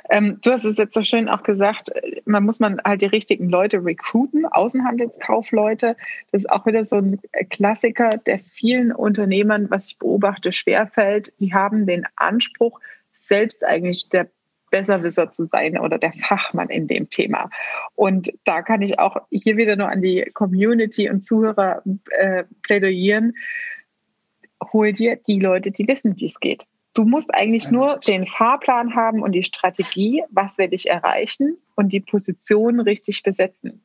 Ähm, 0.09 0.39
du 0.41 0.51
hast 0.51 0.63
es 0.63 0.77
jetzt 0.77 0.93
so 0.93 1.03
schön 1.03 1.27
auch 1.27 1.43
gesagt, 1.43 1.91
man 2.23 2.45
muss 2.45 2.61
man 2.61 2.79
halt 2.85 3.01
die 3.01 3.07
richtigen 3.07 3.49
Leute 3.49 3.83
recruiten, 3.83 4.45
Außenhandelskaufleute. 4.45 5.97
Das 6.31 6.43
ist 6.43 6.49
auch 6.49 6.65
wieder 6.65 6.85
so 6.85 6.95
ein 6.95 7.19
Klassiker, 7.49 8.09
der 8.25 8.39
vielen 8.39 8.93
Unternehmern, 8.93 9.69
was 9.69 9.87
ich 9.87 9.99
beobachte, 9.99 10.53
schwerfällt. 10.53 11.33
Die 11.41 11.53
haben 11.53 11.85
den 11.87 12.05
Anspruch, 12.15 12.79
selbst 13.11 13.65
eigentlich 13.65 14.07
der 14.07 14.29
Besserwisser 14.69 15.29
zu 15.29 15.45
sein 15.45 15.77
oder 15.77 15.97
der 15.97 16.13
Fachmann 16.13 16.69
in 16.69 16.87
dem 16.87 17.09
Thema. 17.09 17.49
Und 17.95 18.31
da 18.45 18.61
kann 18.61 18.81
ich 18.81 18.97
auch 18.97 19.17
hier 19.29 19.57
wieder 19.57 19.75
nur 19.75 19.89
an 19.89 20.01
die 20.01 20.23
Community 20.33 21.09
und 21.09 21.25
Zuhörer 21.25 21.83
äh, 22.11 22.45
plädieren. 22.63 23.33
Hol 24.71 24.93
dir 24.93 25.17
die 25.17 25.41
Leute, 25.41 25.71
die 25.71 25.85
wissen, 25.85 26.15
wie 26.15 26.27
es 26.27 26.39
geht. 26.39 26.65
Du 26.93 27.05
musst 27.05 27.33
eigentlich 27.33 27.71
nur 27.71 27.99
den 27.99 28.27
Fahrplan 28.27 28.95
haben 28.95 29.21
und 29.21 29.31
die 29.31 29.43
Strategie, 29.43 30.23
was 30.29 30.57
will 30.57 30.73
ich 30.73 30.89
erreichen 30.89 31.57
und 31.75 31.93
die 31.93 32.01
Position 32.01 32.79
richtig 32.81 33.23
besetzen. 33.23 33.81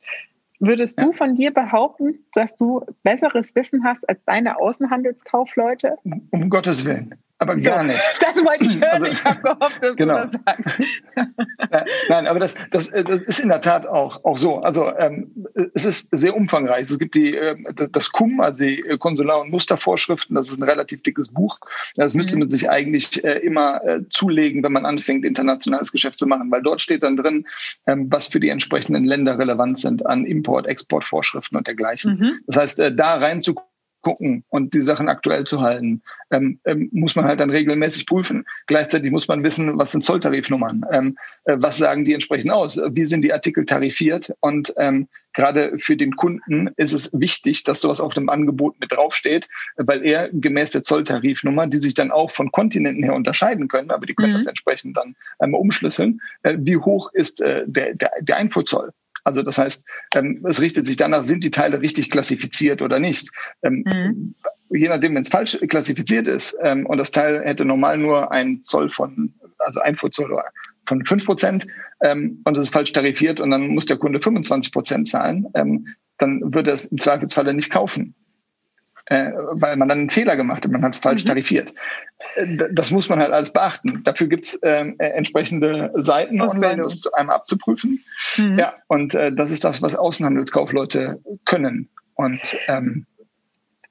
Würdest 0.58 0.98
ja. 0.98 1.04
du 1.04 1.12
von 1.12 1.34
dir 1.34 1.52
behaupten, 1.52 2.25
dass 2.32 2.56
du 2.56 2.84
besseres 3.02 3.54
Wissen 3.54 3.84
hast 3.84 4.08
als 4.08 4.25
deine 4.25 4.58
Außenhandelskaufleute? 4.58 5.96
Um 6.30 6.48
Gottes 6.48 6.84
Willen. 6.84 7.14
Aber 7.38 7.56
gar 7.56 7.82
nicht. 7.82 8.00
Das 8.20 8.44
wollte 8.44 8.64
ich 8.64 8.76
hören. 8.80 8.92
Also, 8.92 9.06
ich 9.06 9.24
habe 9.24 9.40
gehofft, 9.42 9.82
dass 9.82 9.96
genau. 9.96 10.24
du 10.24 10.30
das 10.30 10.40
sagst. 10.46 11.88
Nein, 12.08 12.26
aber 12.26 12.40
das, 12.40 12.54
das, 12.70 12.90
das 12.90 13.22
ist 13.22 13.40
in 13.40 13.48
der 13.48 13.60
Tat 13.60 13.86
auch, 13.86 14.24
auch 14.24 14.38
so. 14.38 14.56
Also 14.56 14.90
ähm, 14.96 15.30
es 15.74 15.84
ist 15.84 16.14
sehr 16.16 16.34
umfangreich. 16.34 16.90
Es 16.90 16.98
gibt 16.98 17.14
die, 17.14 17.34
äh, 17.34 17.56
das, 17.74 17.90
das 17.90 18.12
KUM, 18.12 18.40
also 18.40 18.64
die 18.64 18.82
Konsular- 18.98 19.40
und 19.40 19.50
Mustervorschriften. 19.50 20.34
Das 20.34 20.48
ist 20.48 20.58
ein 20.58 20.62
relativ 20.62 21.02
dickes 21.02 21.28
Buch. 21.28 21.58
Das 21.96 22.14
müsste 22.14 22.36
mhm. 22.36 22.40
man 22.40 22.50
sich 22.50 22.70
eigentlich 22.70 23.22
äh, 23.24 23.38
immer 23.38 23.84
äh, 23.84 24.00
zulegen, 24.10 24.62
wenn 24.62 24.72
man 24.72 24.86
anfängt, 24.86 25.24
internationales 25.24 25.92
Geschäft 25.92 26.18
zu 26.18 26.26
machen, 26.26 26.50
weil 26.50 26.62
dort 26.62 26.80
steht 26.80 27.02
dann 27.02 27.16
drin, 27.16 27.46
ähm, 27.86 28.06
was 28.10 28.28
für 28.28 28.40
die 28.40 28.48
entsprechenden 28.48 29.04
Länder 29.04 29.38
relevant 29.38 29.78
sind 29.78 30.06
an 30.06 30.24
Import, 30.24 30.66
Exportvorschriften 30.66 31.58
und 31.58 31.66
dergleichen. 31.66 32.18
Mhm. 32.18 32.40
Das 32.46 32.56
heißt, 32.56 32.80
äh, 32.80 32.94
da 32.94 33.16
reinzugucken, 33.16 33.75
gucken 34.06 34.44
und 34.50 34.72
die 34.72 34.82
Sachen 34.82 35.08
aktuell 35.08 35.42
zu 35.48 35.62
halten, 35.62 36.00
ähm, 36.30 36.60
ähm, 36.64 36.88
muss 36.92 37.16
man 37.16 37.25
halt 37.25 37.40
dann 37.40 37.50
regelmäßig 37.50 38.06
prüfen. 38.06 38.44
Gleichzeitig 38.68 39.10
muss 39.10 39.26
man 39.26 39.42
wissen, 39.42 39.76
was 39.78 39.90
sind 39.90 40.04
Zolltarifnummern, 40.04 40.84
ähm, 40.92 41.18
äh, 41.42 41.56
was 41.58 41.78
sagen 41.78 42.04
die 42.04 42.14
entsprechend 42.14 42.52
aus, 42.52 42.80
wie 42.90 43.04
sind 43.04 43.22
die 43.22 43.32
Artikel 43.32 43.66
tarifiert 43.66 44.32
und 44.38 44.72
ähm, 44.76 45.08
gerade 45.32 45.76
für 45.78 45.96
den 45.96 46.14
Kunden 46.14 46.70
ist 46.76 46.92
es 46.92 47.10
wichtig, 47.18 47.64
dass 47.64 47.80
sowas 47.80 48.00
auf 48.00 48.14
dem 48.14 48.28
Angebot 48.28 48.78
mit 48.78 48.92
draufsteht, 48.92 49.48
weil 49.76 50.04
er 50.04 50.30
gemäß 50.32 50.70
der 50.70 50.84
Zolltarifnummer, 50.84 51.66
die 51.66 51.78
sich 51.78 51.94
dann 51.94 52.12
auch 52.12 52.30
von 52.30 52.52
Kontinenten 52.52 53.02
her 53.02 53.14
unterscheiden 53.14 53.66
können, 53.66 53.90
aber 53.90 54.06
die 54.06 54.14
können 54.14 54.34
mhm. 54.34 54.36
das 54.36 54.46
entsprechend 54.46 54.96
dann 54.96 55.16
einmal 55.40 55.60
umschlüsseln, 55.60 56.20
äh, 56.44 56.56
wie 56.60 56.76
hoch 56.76 57.10
ist 57.12 57.40
äh, 57.40 57.64
der, 57.66 57.96
der, 57.96 58.12
der 58.20 58.36
Einfuhrzoll. 58.36 58.92
Also 59.26 59.42
das 59.42 59.59
heißt, 59.59 59.85
ähm, 60.14 60.47
es 60.49 60.61
richtet 60.61 60.87
sich 60.87 60.97
danach, 60.97 61.25
sind 61.25 61.42
die 61.42 61.50
Teile 61.50 61.80
richtig 61.80 62.11
klassifiziert 62.11 62.80
oder 62.80 63.00
nicht. 63.00 63.28
Ähm, 63.62 63.83
mhm. 63.85 64.35
Je 64.71 64.88
nachdem, 64.88 65.16
wenn 65.16 65.23
es 65.23 65.28
falsch 65.28 65.59
klassifiziert 65.68 66.28
ist 66.28 66.56
ähm, 66.62 66.87
und 66.87 66.99
das 66.99 67.11
Teil 67.11 67.42
hätte 67.42 67.64
normal 67.64 67.99
nur 67.99 68.30
einen 68.30 68.62
Zoll 68.62 68.88
von, 68.88 69.35
also 69.59 69.80
Einfuhrzoll 69.80 70.40
von 70.87 71.04
fünf 71.04 71.26
Prozent 71.26 71.66
ähm, 72.02 72.40
und 72.45 72.56
es 72.56 72.66
ist 72.66 72.73
falsch 72.73 72.92
tarifiert 72.92 73.40
und 73.40 73.50
dann 73.50 73.66
muss 73.66 73.87
der 73.87 73.97
Kunde 73.97 74.21
25 74.21 74.73
Prozent 74.73 75.09
zahlen, 75.09 75.47
ähm, 75.54 75.88
dann 76.18 76.54
würde 76.54 76.71
er 76.71 76.75
es 76.75 76.85
im 76.85 76.99
Zweifelsfalle 76.99 77.52
nicht 77.52 77.71
kaufen 77.71 78.14
äh, 79.06 79.30
weil 79.52 79.76
man 79.76 79.88
dann 79.88 79.98
einen 79.98 80.10
Fehler 80.10 80.36
gemacht 80.36 80.64
hat, 80.64 80.70
man 80.70 80.82
hat 80.82 80.94
es 80.94 80.98
falsch 80.98 81.25
mhm. 81.25 81.28
tarifiert. 81.28 81.72
Äh, 82.34 82.58
das 82.72 82.90
muss 82.90 83.08
man 83.08 83.20
halt 83.20 83.32
alles 83.32 83.52
beachten. 83.52 84.02
Dafür 84.04 84.26
gibt 84.26 84.44
es 84.44 84.58
ähm, 84.62 84.96
äh, 84.98 85.08
entsprechende 85.08 85.92
Seiten 85.96 86.40
online, 86.40 86.82
das 86.82 87.00
zu 87.00 87.12
einmal 87.12 87.36
abzuprüfen. 87.36 88.04
Mhm. 88.36 88.58
Ja, 88.58 88.75
und 88.88 89.14
äh, 89.14 89.32
das 89.32 89.50
ist 89.50 89.64
das, 89.64 89.82
was 89.82 89.94
Außenhandelskaufleute 89.94 91.20
können. 91.44 91.88
Und 92.14 92.40
ähm, 92.66 93.06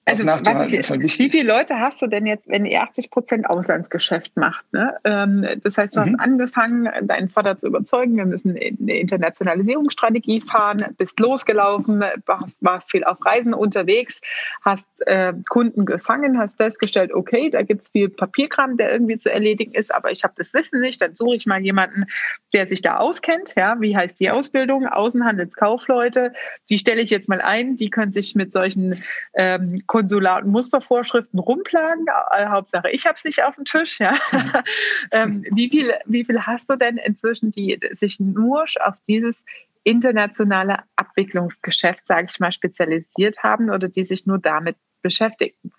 also 0.08 0.26
was 0.28 0.72
ich, 0.72 0.90
halt 0.90 1.02
wie 1.02 1.30
viele 1.30 1.52
Leute 1.52 1.80
hast 1.80 2.00
du 2.00 2.08
denn 2.08 2.28
jetzt, 2.28 2.48
wenn 2.48 2.66
ihr 2.68 2.84
80 2.84 3.10
Prozent 3.10 3.50
Auslandsgeschäft 3.50 4.38
macht? 4.38 4.72
Ne? 4.72 4.96
Ähm, 5.04 5.48
das 5.64 5.80
heißt, 5.80 5.96
du 5.96 6.02
mhm. 6.02 6.06
hast 6.06 6.20
angefangen, 6.20 7.08
deinen 7.08 7.30
Vater 7.30 7.58
zu 7.58 7.66
überzeugen, 7.66 8.16
wir 8.16 8.26
müssen 8.26 8.52
eine 8.52 8.98
Internationalisierungsstrategie 9.00 10.42
fahren, 10.42 10.86
bist 11.00 11.20
losgelaufen, 11.20 12.04
warst, 12.28 12.64
warst 12.64 12.92
viel 12.92 13.04
auf 13.04 13.26
Reisen 13.26 13.56
unterwegs, 13.56 14.22
hast 14.62 14.86
äh, 15.08 15.34
Kunden 15.50 15.86
gefangen, 15.86 16.38
hast 16.38 16.58
festgestellt, 16.58 17.12
okay, 17.12 17.50
da 17.50 17.64
gibt 17.64 17.82
es 17.82 17.90
viel 17.90 18.10
Papierkram, 18.10 18.78
der 18.78 18.92
irgendwie 18.92 19.18
zu 19.18 19.32
erledigen 19.32 19.74
ist, 19.74 19.94
aber 19.94 20.12
ich 20.12 20.24
habe 20.24 20.36
das 20.38 20.54
Wissen 20.54 20.82
nicht, 20.82 21.02
dann 21.02 21.16
suche 21.16 21.36
ich 21.36 21.48
mal 21.48 21.62
jemanden, 21.62 22.06
der 22.54 22.68
sich 22.68 22.84
da 22.84 22.98
auskennt. 22.98 23.56
Ja, 23.56 23.78
wie 23.80 23.98
heißt 23.98 24.20
die 24.20 24.30
Ausbildung? 24.30 24.86
Außenhandelskaufleute, 24.86 26.34
die 26.70 26.78
stelle 26.78 27.02
ich 27.02 27.10
jetzt 27.10 27.28
mal 27.28 27.42
ein, 27.42 27.76
die 27.76 27.90
können 27.90 28.12
sich 28.12 28.36
mit 28.36 28.52
solchen 28.52 29.04
ähm, 29.34 29.82
Konsulat- 29.96 30.44
und 30.44 30.52
Mustervorschriften 30.52 31.40
rumplagen. 31.40 32.06
Äh, 32.32 32.48
Hauptsache, 32.48 32.90
ich 32.92 33.06
habe 33.06 33.16
es 33.16 33.24
nicht 33.24 33.42
auf 33.44 33.56
dem 33.56 33.64
Tisch. 33.64 33.98
Ja. 34.00 34.14
Mhm. 34.32 34.52
ähm, 35.12 35.46
wie, 35.54 35.70
viel, 35.70 35.94
wie 36.06 36.26
viel 36.26 36.42
hast 36.42 36.70
du 36.70 36.76
denn 36.76 36.98
inzwischen, 36.98 37.52
die 37.52 37.80
sich 37.94 38.20
nur 38.20 38.66
auf 38.84 38.96
dieses 39.08 39.46
internationale 39.84 40.80
Abwicklungsgeschäft, 40.98 42.08
sage 42.08 42.28
ich 42.30 42.42
mal, 42.42 42.52
spezialisiert 42.52 43.42
haben 43.42 43.70
oder 43.70 43.88
die 43.88 44.04
sich 44.04 44.26
nur 44.26 44.38
damit 44.38 44.76
beschäftigen? 45.02 45.72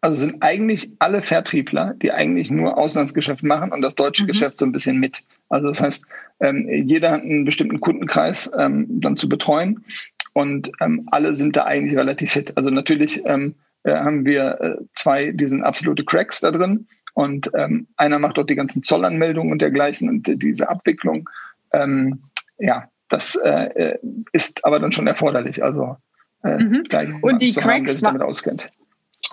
Also 0.00 0.24
sind 0.24 0.42
eigentlich 0.42 0.90
alle 0.98 1.20
Vertriebler, 1.20 1.94
die 2.00 2.10
eigentlich 2.10 2.50
nur 2.50 2.78
Auslandsgeschäft 2.78 3.42
machen 3.42 3.70
und 3.70 3.82
das 3.82 3.96
deutsche 3.96 4.22
mhm. 4.22 4.28
Geschäft 4.28 4.58
so 4.58 4.64
ein 4.64 4.72
bisschen 4.72 4.98
mit. 4.98 5.24
Also 5.50 5.68
das 5.68 5.82
heißt, 5.82 6.06
ähm, 6.40 6.68
jeder 6.68 7.10
hat 7.10 7.20
einen 7.20 7.44
bestimmten 7.44 7.80
Kundenkreis 7.80 8.50
ähm, 8.58 8.86
dann 8.88 9.18
zu 9.18 9.28
betreuen 9.28 9.84
und 10.32 10.70
ähm, 10.80 11.06
alle 11.10 11.34
sind 11.34 11.56
da 11.56 11.64
eigentlich 11.64 11.98
relativ 11.98 12.32
fit. 12.32 12.56
Also 12.56 12.70
natürlich 12.70 13.22
ähm, 13.26 13.54
äh, 13.84 13.94
haben 13.94 14.24
wir 14.24 14.60
äh, 14.60 14.84
zwei, 14.94 15.32
die 15.32 15.48
sind 15.48 15.62
absolute 15.62 16.04
Cracks 16.04 16.40
da 16.40 16.50
drin. 16.50 16.86
Und 17.14 17.50
ähm, 17.54 17.88
einer 17.96 18.18
macht 18.18 18.38
dort 18.38 18.48
die 18.48 18.54
ganzen 18.54 18.82
Zollanmeldungen 18.82 19.52
und 19.52 19.60
dergleichen 19.60 20.08
und 20.08 20.28
äh, 20.28 20.36
diese 20.36 20.68
Abwicklung. 20.68 21.28
Ähm, 21.72 22.22
ja, 22.58 22.88
das 23.10 23.34
äh, 23.34 23.50
äh 23.50 23.98
ist 24.32 24.64
aber 24.64 24.78
dann 24.78 24.92
schon 24.92 25.06
erforderlich. 25.06 25.62
Also 25.62 25.96
äh, 26.42 26.58
mhm. 26.58 26.84
und 27.20 27.42
die 27.42 27.52
Cracks, 27.52 27.66
haben, 27.66 27.84
der 27.84 27.92
sich 27.92 28.02
damit 28.02 28.22
auskennt. 28.22 28.70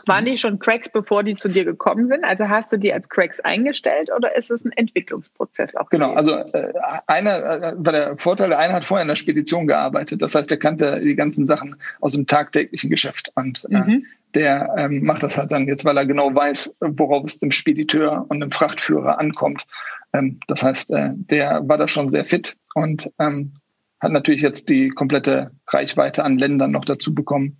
Waren 0.06 0.26
die 0.26 0.38
schon 0.38 0.60
Cracks, 0.60 0.90
bevor 0.90 1.24
die 1.24 1.36
zu 1.36 1.50
dir 1.50 1.66
gekommen 1.66 2.08
sind? 2.08 2.24
Also 2.24 2.48
hast 2.48 2.72
du 2.72 2.78
die 2.78 2.94
als 2.94 3.10
Cracks 3.10 3.40
eingestellt 3.40 4.10
oder 4.16 4.36
ist 4.36 4.52
es 4.52 4.66
ein 4.66 4.72
Entwicklungsprozess 4.74 5.76
auch? 5.76 5.90
Genau, 5.90 6.14
also 6.14 6.34
äh, 6.34 6.74
einer, 7.08 7.38
äh, 7.38 7.74
war 7.78 7.92
der 7.92 8.18
Vorteil, 8.18 8.50
der 8.50 8.60
eine 8.60 8.74
hat 8.74 8.86
vorher 8.86 9.04
in 9.04 9.08
der 9.08 9.16
Spedition 9.16 9.68
gearbeitet. 9.68 10.22
Das 10.22 10.36
heißt, 10.36 10.50
er 10.52 10.58
kannte 10.58 11.00
die 11.02 11.16
ganzen 11.16 11.46
Sachen 11.46 11.76
aus 12.02 12.14
dem 12.14 12.28
tagtäglichen 12.28 12.90
Geschäft. 12.90 13.32
Und 13.36 13.66
äh, 13.70 13.78
mhm. 13.78 14.06
der 14.34 14.74
ähm, 14.78 15.04
macht 15.04 15.24
das 15.24 15.38
halt 15.38 15.52
dann 15.52 15.68
jetzt, 15.68 15.86
weil 15.86 15.98
er 15.98 16.06
genau 16.06 16.34
weiß, 16.34 16.78
worauf 16.82 17.26
es 17.26 17.40
dem 17.40 17.52
Spediteur 17.52 18.26
und 18.30 18.40
dem 18.40 18.52
Frachtführer 18.52 19.20
ankommt. 19.20 19.66
Ähm, 20.14 20.40
das 20.48 20.64
heißt, 20.64 20.92
äh, 20.92 21.10
der 21.14 21.68
war 21.68 21.78
da 21.78 21.88
schon 21.88 22.10
sehr 22.10 22.26
fit 22.26 22.56
und 22.76 23.12
ähm, 23.20 23.54
hat 24.00 24.12
natürlich 24.12 24.42
jetzt 24.42 24.70
die 24.70 24.90
komplette 24.90 25.52
Reichweite 25.68 26.24
an 26.24 26.38
Ländern 26.38 26.72
noch 26.72 26.86
dazu 26.86 27.14
bekommen 27.14 27.58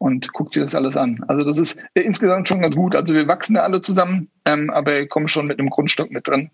und 0.00 0.32
guckt 0.32 0.54
sich 0.54 0.62
das 0.62 0.74
alles 0.74 0.96
an. 0.96 1.22
Also 1.28 1.44
das 1.44 1.58
ist 1.58 1.78
äh, 1.92 2.00
insgesamt 2.00 2.48
schon 2.48 2.62
ganz 2.62 2.74
gut. 2.74 2.96
Also 2.96 3.12
wir 3.14 3.28
wachsen 3.28 3.56
ja 3.56 3.62
alle 3.62 3.82
zusammen, 3.82 4.30
ähm, 4.46 4.70
aber 4.70 4.94
wir 4.94 5.06
kommen 5.06 5.28
schon 5.28 5.46
mit 5.46 5.58
einem 5.58 5.68
Grundstück 5.68 6.10
mit 6.10 6.26
drin. 6.26 6.50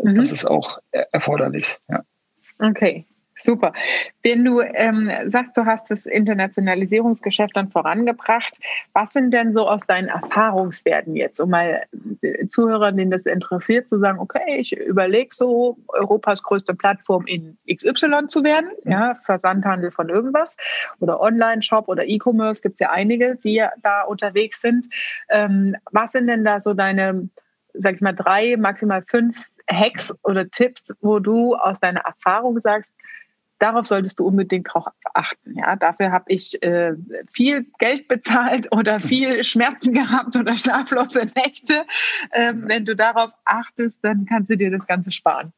Mhm. 0.00 0.14
Das 0.14 0.30
ist 0.30 0.44
auch 0.44 0.78
äh, 0.92 1.02
erforderlich. 1.10 1.78
Ja. 1.88 2.04
Okay. 2.60 3.04
Super. 3.46 3.72
Wenn 4.24 4.44
du 4.44 4.60
ähm, 4.60 5.08
sagst, 5.26 5.56
du 5.56 5.64
hast 5.64 5.88
das 5.88 6.04
Internationalisierungsgeschäft 6.04 7.56
dann 7.56 7.70
vorangebracht, 7.70 8.58
was 8.92 9.12
sind 9.12 9.32
denn 9.32 9.52
so 9.52 9.68
aus 9.68 9.86
deinen 9.86 10.08
Erfahrungswerten 10.08 11.14
jetzt, 11.14 11.38
um 11.38 11.50
mal 11.50 11.84
äh, 12.22 12.48
Zuhörern, 12.48 12.96
denen 12.96 13.12
das 13.12 13.24
interessiert, 13.24 13.88
zu 13.88 14.00
sagen, 14.00 14.18
okay, 14.18 14.56
ich 14.58 14.76
überlege 14.76 15.28
so, 15.32 15.78
Europas 15.86 16.42
größte 16.42 16.74
Plattform 16.74 17.24
in 17.26 17.56
XY 17.72 18.26
zu 18.26 18.42
werden, 18.42 18.68
mhm. 18.82 18.90
ja, 18.90 19.14
Versandhandel 19.14 19.92
von 19.92 20.08
irgendwas 20.08 20.56
oder 20.98 21.20
Online-Shop 21.20 21.86
oder 21.86 22.04
E-Commerce, 22.04 22.62
gibt 22.62 22.74
es 22.74 22.80
ja 22.80 22.90
einige, 22.90 23.36
die 23.36 23.64
da 23.84 24.02
unterwegs 24.02 24.60
sind. 24.60 24.88
Ähm, 25.28 25.76
was 25.92 26.10
sind 26.10 26.26
denn 26.26 26.44
da 26.44 26.58
so 26.58 26.74
deine, 26.74 27.28
sag 27.74 27.94
ich 27.94 28.00
mal, 28.00 28.12
drei, 28.12 28.56
maximal 28.56 29.04
fünf 29.06 29.46
Hacks 29.70 30.12
oder 30.24 30.50
Tipps, 30.50 30.86
wo 31.00 31.20
du 31.20 31.54
aus 31.54 31.78
deiner 31.78 32.00
Erfahrung 32.00 32.58
sagst, 32.58 32.92
darauf 33.58 33.86
solltest 33.86 34.18
du 34.20 34.26
unbedingt 34.26 34.74
auch 34.74 34.88
achten. 35.14 35.56
Ja, 35.56 35.76
dafür 35.76 36.12
habe 36.12 36.24
ich 36.28 36.62
äh, 36.62 36.94
viel 37.30 37.66
Geld 37.78 38.08
bezahlt 38.08 38.68
oder 38.72 39.00
viel 39.00 39.44
Schmerzen 39.44 39.92
gehabt 39.92 40.36
oder 40.36 40.54
schlaflose 40.54 41.26
Nächte. 41.34 41.84
Ähm, 42.32 42.64
wenn 42.68 42.84
du 42.84 42.94
darauf 42.94 43.32
achtest, 43.44 44.04
dann 44.04 44.26
kannst 44.26 44.50
du 44.50 44.56
dir 44.56 44.70
das 44.70 44.86
Ganze 44.86 45.10
sparen. 45.10 45.52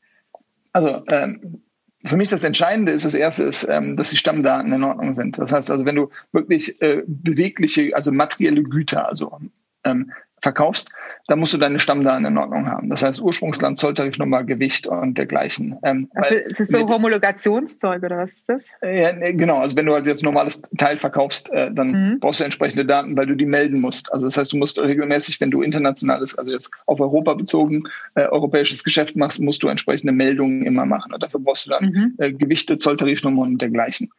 Also 0.72 1.02
ähm, 1.10 1.62
für 2.04 2.16
mich 2.16 2.28
das 2.28 2.44
Entscheidende 2.44 2.92
ist, 2.92 3.04
das 3.04 3.14
erste 3.14 3.44
ist, 3.44 3.64
ähm, 3.68 3.96
dass 3.96 4.10
die 4.10 4.16
Stammdaten 4.16 4.72
in 4.72 4.84
Ordnung 4.84 5.14
sind. 5.14 5.38
Das 5.38 5.52
heißt 5.52 5.70
also, 5.70 5.84
wenn 5.84 5.96
du 5.96 6.10
wirklich 6.32 6.80
äh, 6.80 7.02
bewegliche, 7.06 7.94
also 7.94 8.12
materielle 8.12 8.62
Güter, 8.62 9.08
also 9.08 9.36
ähm, 9.84 10.12
verkaufst, 10.40 10.90
dann 11.28 11.38
musst 11.38 11.52
du 11.52 11.58
deine 11.58 11.78
Stammdaten 11.78 12.24
in 12.24 12.38
Ordnung 12.38 12.66
haben. 12.66 12.88
Das 12.88 13.02
heißt 13.02 13.20
Ursprungsland, 13.20 13.76
Zolltarifnummer, 13.76 14.44
Gewicht 14.44 14.86
und 14.86 15.18
dergleichen. 15.18 15.78
Ähm, 15.82 16.08
also 16.14 16.34
ist 16.34 16.58
es 16.58 16.68
so 16.68 16.88
Homologationszeug 16.88 18.02
oder 18.02 18.16
was 18.18 18.30
ist 18.30 18.48
das? 18.48 18.64
Ja, 18.82 19.12
genau. 19.12 19.58
Also 19.58 19.76
wenn 19.76 19.84
du 19.84 19.92
halt 19.92 20.06
jetzt 20.06 20.22
normales 20.22 20.62
Teil 20.78 20.96
verkaufst, 20.96 21.50
äh, 21.52 21.70
dann 21.70 21.90
mhm. 21.90 22.20
brauchst 22.20 22.40
du 22.40 22.44
entsprechende 22.44 22.86
Daten, 22.86 23.14
weil 23.14 23.26
du 23.26 23.34
die 23.34 23.44
melden 23.44 23.82
musst. 23.82 24.10
Also 24.10 24.26
das 24.26 24.38
heißt, 24.38 24.54
du 24.54 24.56
musst 24.56 24.80
regelmäßig, 24.80 25.38
wenn 25.42 25.50
du 25.50 25.60
internationales, 25.60 26.36
also 26.38 26.50
jetzt 26.50 26.70
auf 26.86 26.98
Europa 26.98 27.34
bezogen, 27.34 27.84
äh, 28.14 28.22
europäisches 28.22 28.82
Geschäft 28.82 29.14
machst, 29.14 29.38
musst 29.38 29.62
du 29.62 29.68
entsprechende 29.68 30.14
Meldungen 30.14 30.64
immer 30.64 30.86
machen. 30.86 31.12
Und 31.12 31.22
dafür 31.22 31.40
brauchst 31.40 31.66
du 31.66 31.70
dann 31.70 31.84
mhm. 31.84 32.14
äh, 32.16 32.32
Gewichte, 32.32 32.78
Zolltarifnummer 32.78 33.42
und 33.42 33.60
dergleichen. 33.60 34.10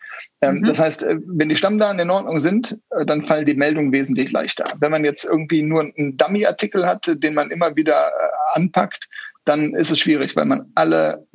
Ähm, 0.42 0.60
mhm. 0.60 0.66
Das 0.66 0.80
heißt, 0.80 1.04
äh, 1.04 1.18
wenn 1.26 1.50
die 1.50 1.56
Stammdaten 1.56 1.98
in 1.98 2.12
Ordnung 2.12 2.40
sind, 2.40 2.78
äh, 2.92 3.04
dann 3.04 3.24
fallen 3.24 3.48
die 3.48 3.56
Meldungen 3.56 3.92
wesentlich 3.92 4.32
leichter. 4.32 4.66
Wenn 4.80 4.92
man 4.92 5.04
jetzt 5.04 5.26
irgendwie 5.26 5.64
nur 5.64 5.82
ein 5.82 6.16
Dummy-Artikel 6.16 6.86
hat, 6.86 6.99
den 7.08 7.34
man 7.34 7.52
immer 7.52 7.76
wieder 7.76 8.08
äh, 8.08 8.58
anpackt, 8.60 9.10
dann 9.46 9.74
ist 9.76 9.92
es 9.92 10.00
schwierig, 10.00 10.36
weil 10.36 10.46
man 10.46 10.72
alle 10.76 11.26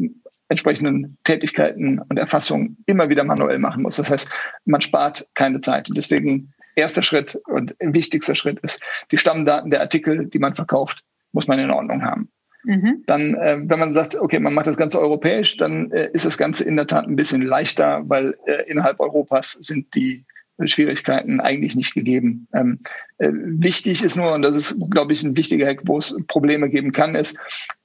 entsprechenden 0.49 1.17
Tätigkeiten 1.25 1.99
und 1.99 2.19
Erfassungen 2.19 2.77
immer 2.87 3.09
wieder 3.09 3.25
manuell 3.25 3.59
machen 3.59 3.83
muss. 3.83 3.97
Das 3.97 4.11
heißt, 4.11 4.29
man 4.67 4.81
spart 4.81 5.27
keine 5.35 5.61
Zeit. 5.61 5.89
Und 5.89 5.97
deswegen 5.97 6.53
erster 6.77 7.03
Schritt 7.03 7.41
und 7.47 7.75
wichtigster 7.81 8.35
Schritt 8.35 8.61
ist, 8.61 8.83
die 9.11 9.19
Stammdaten 9.19 9.71
der 9.71 9.81
Artikel, 9.81 10.27
die 10.27 10.39
man 10.39 10.55
verkauft, 10.55 11.03
muss 11.33 11.49
man 11.49 11.59
in 11.59 11.71
Ordnung 11.71 12.05
haben. 12.05 12.31
Mhm. 12.65 13.05
Dann, 13.07 13.35
äh, 13.35 13.59
wenn 13.63 13.79
man 13.79 13.93
sagt, 13.93 14.17
okay, 14.17 14.39
man 14.39 14.55
macht 14.55 14.67
das 14.67 14.77
Ganze 14.77 15.01
europäisch, 15.01 15.57
dann 15.57 15.91
äh, 15.93 16.11
ist 16.13 16.25
das 16.25 16.39
Ganze 16.39 16.65
in 16.65 16.77
der 16.77 16.87
Tat 16.87 17.07
ein 17.07 17.17
bisschen 17.17 17.43
leichter, 17.43 18.03
weil 18.07 18.35
äh, 18.47 18.63
innerhalb 18.71 19.01
Europas 19.01 19.53
sind 19.53 19.95
die 19.95 20.25
Schwierigkeiten 20.65 21.41
eigentlich 21.41 21.75
nicht 21.75 21.95
gegeben. 21.95 22.49
Ähm, 22.55 22.81
äh, 22.83 22.89
wichtig 23.19 24.03
ist 24.03 24.17
nur, 24.17 24.33
und 24.33 24.43
das 24.43 24.57
ist, 24.57 24.79
glaube 24.91 25.13
ich, 25.13 25.23
ein 25.23 25.37
wichtiger 25.37 25.67
Hack, 25.67 25.81
wo 25.85 25.99
es 25.99 26.17
Probleme 26.27 26.69
geben 26.69 26.93
kann, 26.93 27.15
ist, 27.15 27.37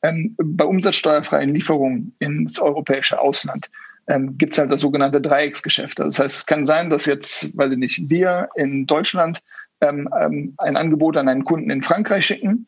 ähm, 0.02 0.36
bei 0.42 0.66
umsatzsteuerfreien 0.66 1.54
Lieferungen 1.54 2.16
ins 2.20 2.60
europäische 2.60 3.20
Ausland 3.20 3.70
ähm, 4.08 4.38
gibt 4.38 4.54
es 4.54 4.60
halt 4.60 4.72
das 4.72 4.82
sogenannte 4.82 5.22
Dreiecksgeschäft. 5.22 6.00
Das 6.00 6.20
heißt, 6.20 6.38
es 6.38 6.46
kann 6.46 6.66
sein, 6.66 6.90
dass 6.90 7.06
jetzt, 7.06 7.56
weiß 7.58 7.74
ich 7.74 7.78
nicht, 7.78 8.10
wir 8.10 8.50
in 8.56 8.88
Deutschland 8.88 9.42
ähm, 9.82 10.10
ähm, 10.20 10.56
ein 10.58 10.76
Angebot 10.76 11.16
an 11.16 11.30
einen 11.30 11.44
Kunden 11.44 11.70
in 11.70 11.84
Frankreich 11.84 12.26
schicken 12.26 12.66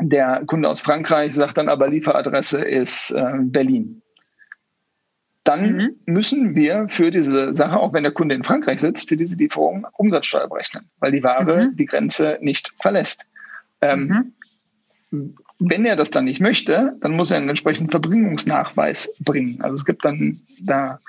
der 0.00 0.44
Kunde 0.46 0.68
aus 0.68 0.80
Frankreich 0.80 1.34
sagt 1.34 1.58
dann 1.58 1.68
aber, 1.68 1.88
Lieferadresse 1.88 2.64
ist 2.64 3.10
äh, 3.10 3.32
Berlin. 3.40 3.99
Dann 5.50 5.72
mhm. 5.72 5.96
müssen 6.06 6.54
wir 6.54 6.86
für 6.88 7.10
diese 7.10 7.52
Sache, 7.54 7.76
auch 7.80 7.92
wenn 7.92 8.04
der 8.04 8.12
Kunde 8.12 8.36
in 8.36 8.44
Frankreich 8.44 8.78
sitzt, 8.80 9.08
für 9.08 9.16
diese 9.16 9.34
Lieferung 9.34 9.84
Umsatzsteuer 9.96 10.46
berechnen, 10.46 10.84
weil 11.00 11.10
die 11.10 11.24
Ware 11.24 11.64
mhm. 11.64 11.76
die 11.76 11.86
Grenze 11.86 12.38
nicht 12.40 12.72
verlässt. 12.78 13.26
Ähm, 13.80 14.32
mhm. 15.10 15.34
Wenn 15.58 15.84
er 15.84 15.96
das 15.96 16.12
dann 16.12 16.26
nicht 16.26 16.40
möchte, 16.40 16.96
dann 17.00 17.16
muss 17.16 17.32
er 17.32 17.38
einen 17.38 17.48
entsprechenden 17.48 17.90
Verbringungsnachweis 17.90 19.18
bringen. 19.24 19.60
Also 19.60 19.74
es 19.74 19.84
gibt 19.84 20.04
dann 20.04 20.38
da 20.62 21.00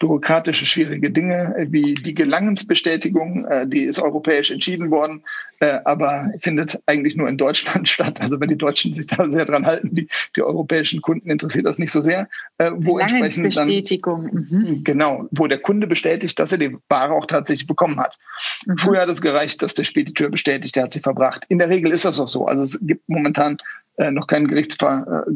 bürokratische, 0.00 0.66
schwierige 0.66 1.10
Dinge 1.10 1.54
wie 1.68 1.94
die 1.94 2.14
Gelangensbestätigung, 2.14 3.44
äh, 3.44 3.68
die 3.68 3.84
ist 3.84 4.00
europäisch 4.00 4.50
entschieden 4.50 4.90
worden, 4.90 5.22
äh, 5.60 5.78
aber 5.84 6.32
findet 6.40 6.80
eigentlich 6.86 7.16
nur 7.16 7.28
in 7.28 7.36
Deutschland 7.36 7.88
statt. 7.88 8.20
Also 8.20 8.40
wenn 8.40 8.48
die 8.48 8.56
Deutschen 8.56 8.94
sich 8.94 9.06
da 9.06 9.28
sehr 9.28 9.44
dran 9.44 9.66
halten, 9.66 9.94
die, 9.94 10.08
die 10.34 10.42
europäischen 10.42 11.02
Kunden 11.02 11.30
interessiert 11.30 11.66
das 11.66 11.78
nicht 11.78 11.92
so 11.92 12.00
sehr. 12.00 12.28
Äh, 12.58 12.70
wo 12.74 12.98
entsprechend 12.98 13.56
dann, 13.56 13.68
mhm. 13.68 14.82
genau, 14.82 15.28
wo 15.30 15.46
der 15.46 15.58
Kunde 15.58 15.86
bestätigt, 15.86 16.40
dass 16.40 16.50
er 16.50 16.58
die 16.58 16.76
Ware 16.88 17.12
auch 17.12 17.26
tatsächlich 17.26 17.66
bekommen 17.66 18.00
hat. 18.00 18.18
Mhm. 18.66 18.78
Früher 18.78 19.02
hat 19.02 19.10
es 19.10 19.20
gereicht, 19.20 19.62
dass 19.62 19.74
der 19.74 19.84
Spediteur 19.84 20.30
bestätigt, 20.30 20.78
er 20.78 20.84
hat 20.84 20.94
sie 20.94 21.00
verbracht. 21.00 21.44
In 21.48 21.58
der 21.58 21.68
Regel 21.68 21.92
ist 21.92 22.06
das 22.06 22.18
auch 22.18 22.28
so. 22.28 22.46
Also 22.46 22.64
es 22.64 22.78
gibt 22.80 23.06
momentan 23.08 23.58
äh, 23.98 24.10
noch 24.10 24.26
keinen 24.26 24.48
Gerichtsver 24.48 25.24
äh, 25.28 25.32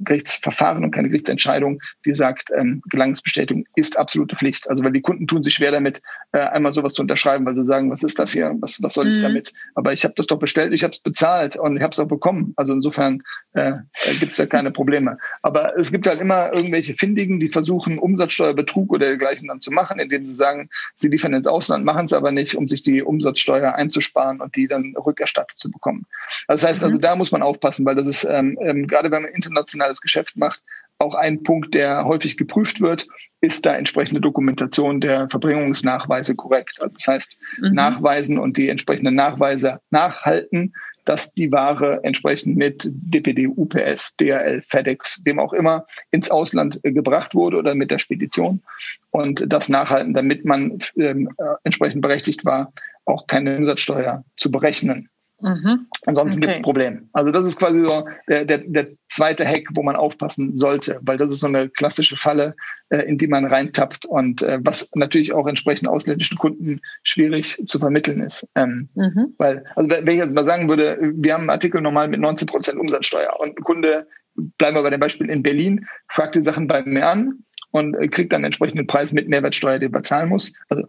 Gerichtsverfahren 0.00 0.84
und 0.84 0.90
keine 0.90 1.08
Gerichtsentscheidung, 1.08 1.80
die 2.04 2.14
sagt, 2.14 2.50
ähm, 2.56 2.82
Gelangensbestätigung 2.88 3.64
ist 3.74 3.98
absolute 3.98 4.36
Pflicht. 4.36 4.68
Also 4.70 4.84
weil 4.84 4.92
die 4.92 5.00
Kunden 5.00 5.26
tun 5.26 5.42
sich 5.42 5.54
schwer 5.54 5.72
damit, 5.72 6.00
äh, 6.32 6.38
einmal 6.38 6.72
sowas 6.72 6.94
zu 6.94 7.02
unterschreiben, 7.02 7.46
weil 7.46 7.56
sie 7.56 7.64
sagen, 7.64 7.90
was 7.90 8.02
ist 8.02 8.18
das 8.18 8.32
hier, 8.32 8.54
was, 8.60 8.82
was 8.82 8.94
soll 8.94 9.06
mhm. 9.06 9.12
ich 9.12 9.20
damit? 9.20 9.52
Aber 9.74 9.92
ich 9.92 10.04
habe 10.04 10.14
das 10.16 10.26
doch 10.26 10.38
bestellt, 10.38 10.72
ich 10.72 10.84
habe 10.84 10.92
es 10.92 11.00
bezahlt 11.00 11.56
und 11.56 11.76
ich 11.76 11.82
habe 11.82 11.92
es 11.92 11.98
auch 11.98 12.08
bekommen. 12.08 12.52
Also 12.56 12.72
insofern 12.72 13.22
äh, 13.58 14.14
gibt 14.20 14.32
es 14.32 14.38
ja 14.38 14.46
keine 14.46 14.70
Probleme. 14.70 15.18
Aber 15.42 15.76
es 15.78 15.92
gibt 15.92 16.06
halt 16.06 16.20
immer 16.20 16.52
irgendwelche 16.52 16.94
Findigen, 16.94 17.40
die 17.40 17.48
versuchen, 17.48 17.98
Umsatzsteuerbetrug 17.98 18.92
oder 18.92 19.06
dergleichen 19.06 19.48
dann 19.48 19.60
zu 19.60 19.70
machen, 19.70 19.98
indem 19.98 20.24
sie 20.24 20.34
sagen, 20.34 20.70
sie 20.94 21.08
liefern 21.08 21.34
ins 21.34 21.46
Ausland, 21.46 21.84
machen 21.84 22.04
es 22.04 22.12
aber 22.12 22.30
nicht, 22.30 22.56
um 22.56 22.68
sich 22.68 22.82
die 22.82 23.02
Umsatzsteuer 23.02 23.74
einzusparen 23.74 24.40
und 24.40 24.56
die 24.56 24.68
dann 24.68 24.94
rückerstattet 24.96 25.58
zu 25.58 25.70
bekommen. 25.70 26.06
Das 26.46 26.64
heißt 26.64 26.84
also, 26.84 26.96
mhm. 26.96 27.00
da 27.00 27.16
muss 27.16 27.32
man 27.32 27.42
aufpassen, 27.42 27.84
weil 27.84 27.94
das 27.94 28.06
ist 28.06 28.24
ähm, 28.24 28.58
ähm, 28.62 28.86
gerade 28.86 29.10
wenn 29.10 29.22
man 29.22 29.32
international 29.32 29.68
internationales 29.68 30.00
Geschäft 30.00 30.36
macht. 30.36 30.62
Auch 31.00 31.14
ein 31.14 31.44
Punkt, 31.44 31.74
der 31.74 32.06
häufig 32.06 32.36
geprüft 32.36 32.80
wird, 32.80 33.06
ist 33.40 33.64
da 33.64 33.76
entsprechende 33.76 34.20
Dokumentation 34.20 35.00
der 35.00 35.30
Verbringungsnachweise 35.30 36.34
korrekt. 36.34 36.78
Also 36.80 36.92
das 36.92 37.06
heißt, 37.06 37.38
mhm. 37.58 37.72
nachweisen 37.72 38.38
und 38.38 38.56
die 38.56 38.68
entsprechenden 38.68 39.14
Nachweise 39.14 39.80
nachhalten, 39.90 40.74
dass 41.08 41.32
die 41.32 41.50
Ware 41.50 42.00
entsprechend 42.02 42.56
mit 42.56 42.86
DPD, 42.90 43.48
UPS, 43.48 44.16
DHL, 44.16 44.60
FedEx, 44.60 45.22
dem 45.24 45.38
auch 45.38 45.54
immer, 45.54 45.86
ins 46.10 46.30
Ausland 46.30 46.80
äh, 46.82 46.92
gebracht 46.92 47.34
wurde 47.34 47.56
oder 47.56 47.74
mit 47.74 47.90
der 47.90 47.98
Spedition. 47.98 48.62
Und 49.10 49.44
das 49.46 49.70
nachhalten, 49.70 50.12
damit 50.12 50.44
man 50.44 50.78
ähm, 50.96 51.30
äh, 51.38 51.54
entsprechend 51.64 52.02
berechtigt 52.02 52.44
war, 52.44 52.72
auch 53.06 53.26
keine 53.26 53.56
Umsatzsteuer 53.56 54.24
zu 54.36 54.50
berechnen. 54.50 55.08
Mhm. 55.40 55.86
Ansonsten 56.06 56.38
okay. 56.38 56.46
gibt 56.46 56.52
es 56.58 56.62
Probleme. 56.62 57.02
Also 57.12 57.30
das 57.30 57.46
ist 57.46 57.58
quasi 57.58 57.80
so 57.80 58.08
der, 58.28 58.44
der, 58.44 58.58
der 58.58 58.88
zweite 59.08 59.46
Hack, 59.46 59.66
wo 59.74 59.82
man 59.82 59.94
aufpassen 59.94 60.56
sollte, 60.56 60.98
weil 61.02 61.16
das 61.16 61.30
ist 61.30 61.40
so 61.40 61.46
eine 61.46 61.68
klassische 61.68 62.16
Falle, 62.16 62.56
äh, 62.88 63.02
in 63.02 63.18
die 63.18 63.28
man 63.28 63.44
reintappt 63.44 64.04
und 64.04 64.42
äh, 64.42 64.58
was 64.62 64.90
natürlich 64.94 65.32
auch 65.32 65.46
entsprechend 65.46 65.88
ausländischen 65.88 66.38
Kunden 66.38 66.80
schwierig 67.04 67.62
zu 67.66 67.78
vermitteln 67.78 68.20
ist. 68.20 68.48
Ähm, 68.56 68.88
mhm. 68.94 69.34
Weil, 69.38 69.64
also 69.76 69.88
wenn 69.88 70.08
ich 70.08 70.18
jetzt 70.18 70.34
mal 70.34 70.44
sagen 70.46 70.68
würde, 70.68 70.98
wir 71.00 71.34
haben 71.34 71.42
einen 71.42 71.50
Artikel 71.50 71.80
normal 71.80 72.08
mit 72.08 72.20
19 72.20 72.46
Prozent 72.46 72.78
Umsatzsteuer 72.78 73.38
und 73.38 73.56
ein 73.58 73.62
Kunde, 73.62 74.08
bleiben 74.34 74.76
wir 74.76 74.82
bei 74.82 74.90
dem 74.90 75.00
Beispiel 75.00 75.30
in 75.30 75.42
Berlin, 75.42 75.86
fragt 76.08 76.34
die 76.34 76.42
Sachen 76.42 76.66
bei 76.66 76.82
mir 76.82 77.06
an 77.06 77.44
und 77.70 77.94
äh, 77.94 78.08
kriegt 78.08 78.32
dann 78.32 78.44
entsprechenden 78.44 78.88
Preis 78.88 79.12
mit 79.12 79.28
Mehrwertsteuer, 79.28 79.78
den 79.78 79.92
er 79.92 79.98
bezahlen 79.98 80.30
muss. 80.30 80.52
Also 80.68 80.88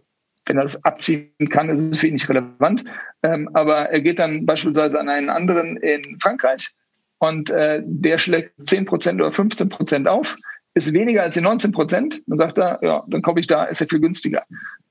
wenn 0.50 0.56
er 0.56 0.64
das 0.64 0.84
abziehen 0.84 1.48
kann, 1.48 1.68
ist 1.68 1.92
es 1.92 1.98
für 2.00 2.08
ihn 2.08 2.14
nicht 2.14 2.28
relevant. 2.28 2.84
Ähm, 3.22 3.48
aber 3.54 3.90
er 3.90 4.00
geht 4.00 4.18
dann 4.18 4.46
beispielsweise 4.46 4.98
an 4.98 5.08
einen 5.08 5.30
anderen 5.30 5.76
in 5.76 6.18
Frankreich 6.18 6.70
und 7.18 7.50
äh, 7.50 7.80
der 7.84 8.18
schlägt 8.18 8.58
10% 8.58 9.14
oder 9.14 9.28
15% 9.28 10.06
auf, 10.08 10.36
ist 10.74 10.92
weniger 10.92 11.22
als 11.22 11.34
die 11.34 11.40
19%. 11.40 12.22
Dann 12.26 12.36
sagt 12.36 12.58
er, 12.58 12.80
ja, 12.82 13.04
dann 13.06 13.22
kaufe 13.22 13.38
ich 13.38 13.46
da, 13.46 13.64
ist 13.64 13.80
ja 13.80 13.86
viel 13.86 14.00
günstiger. 14.00 14.42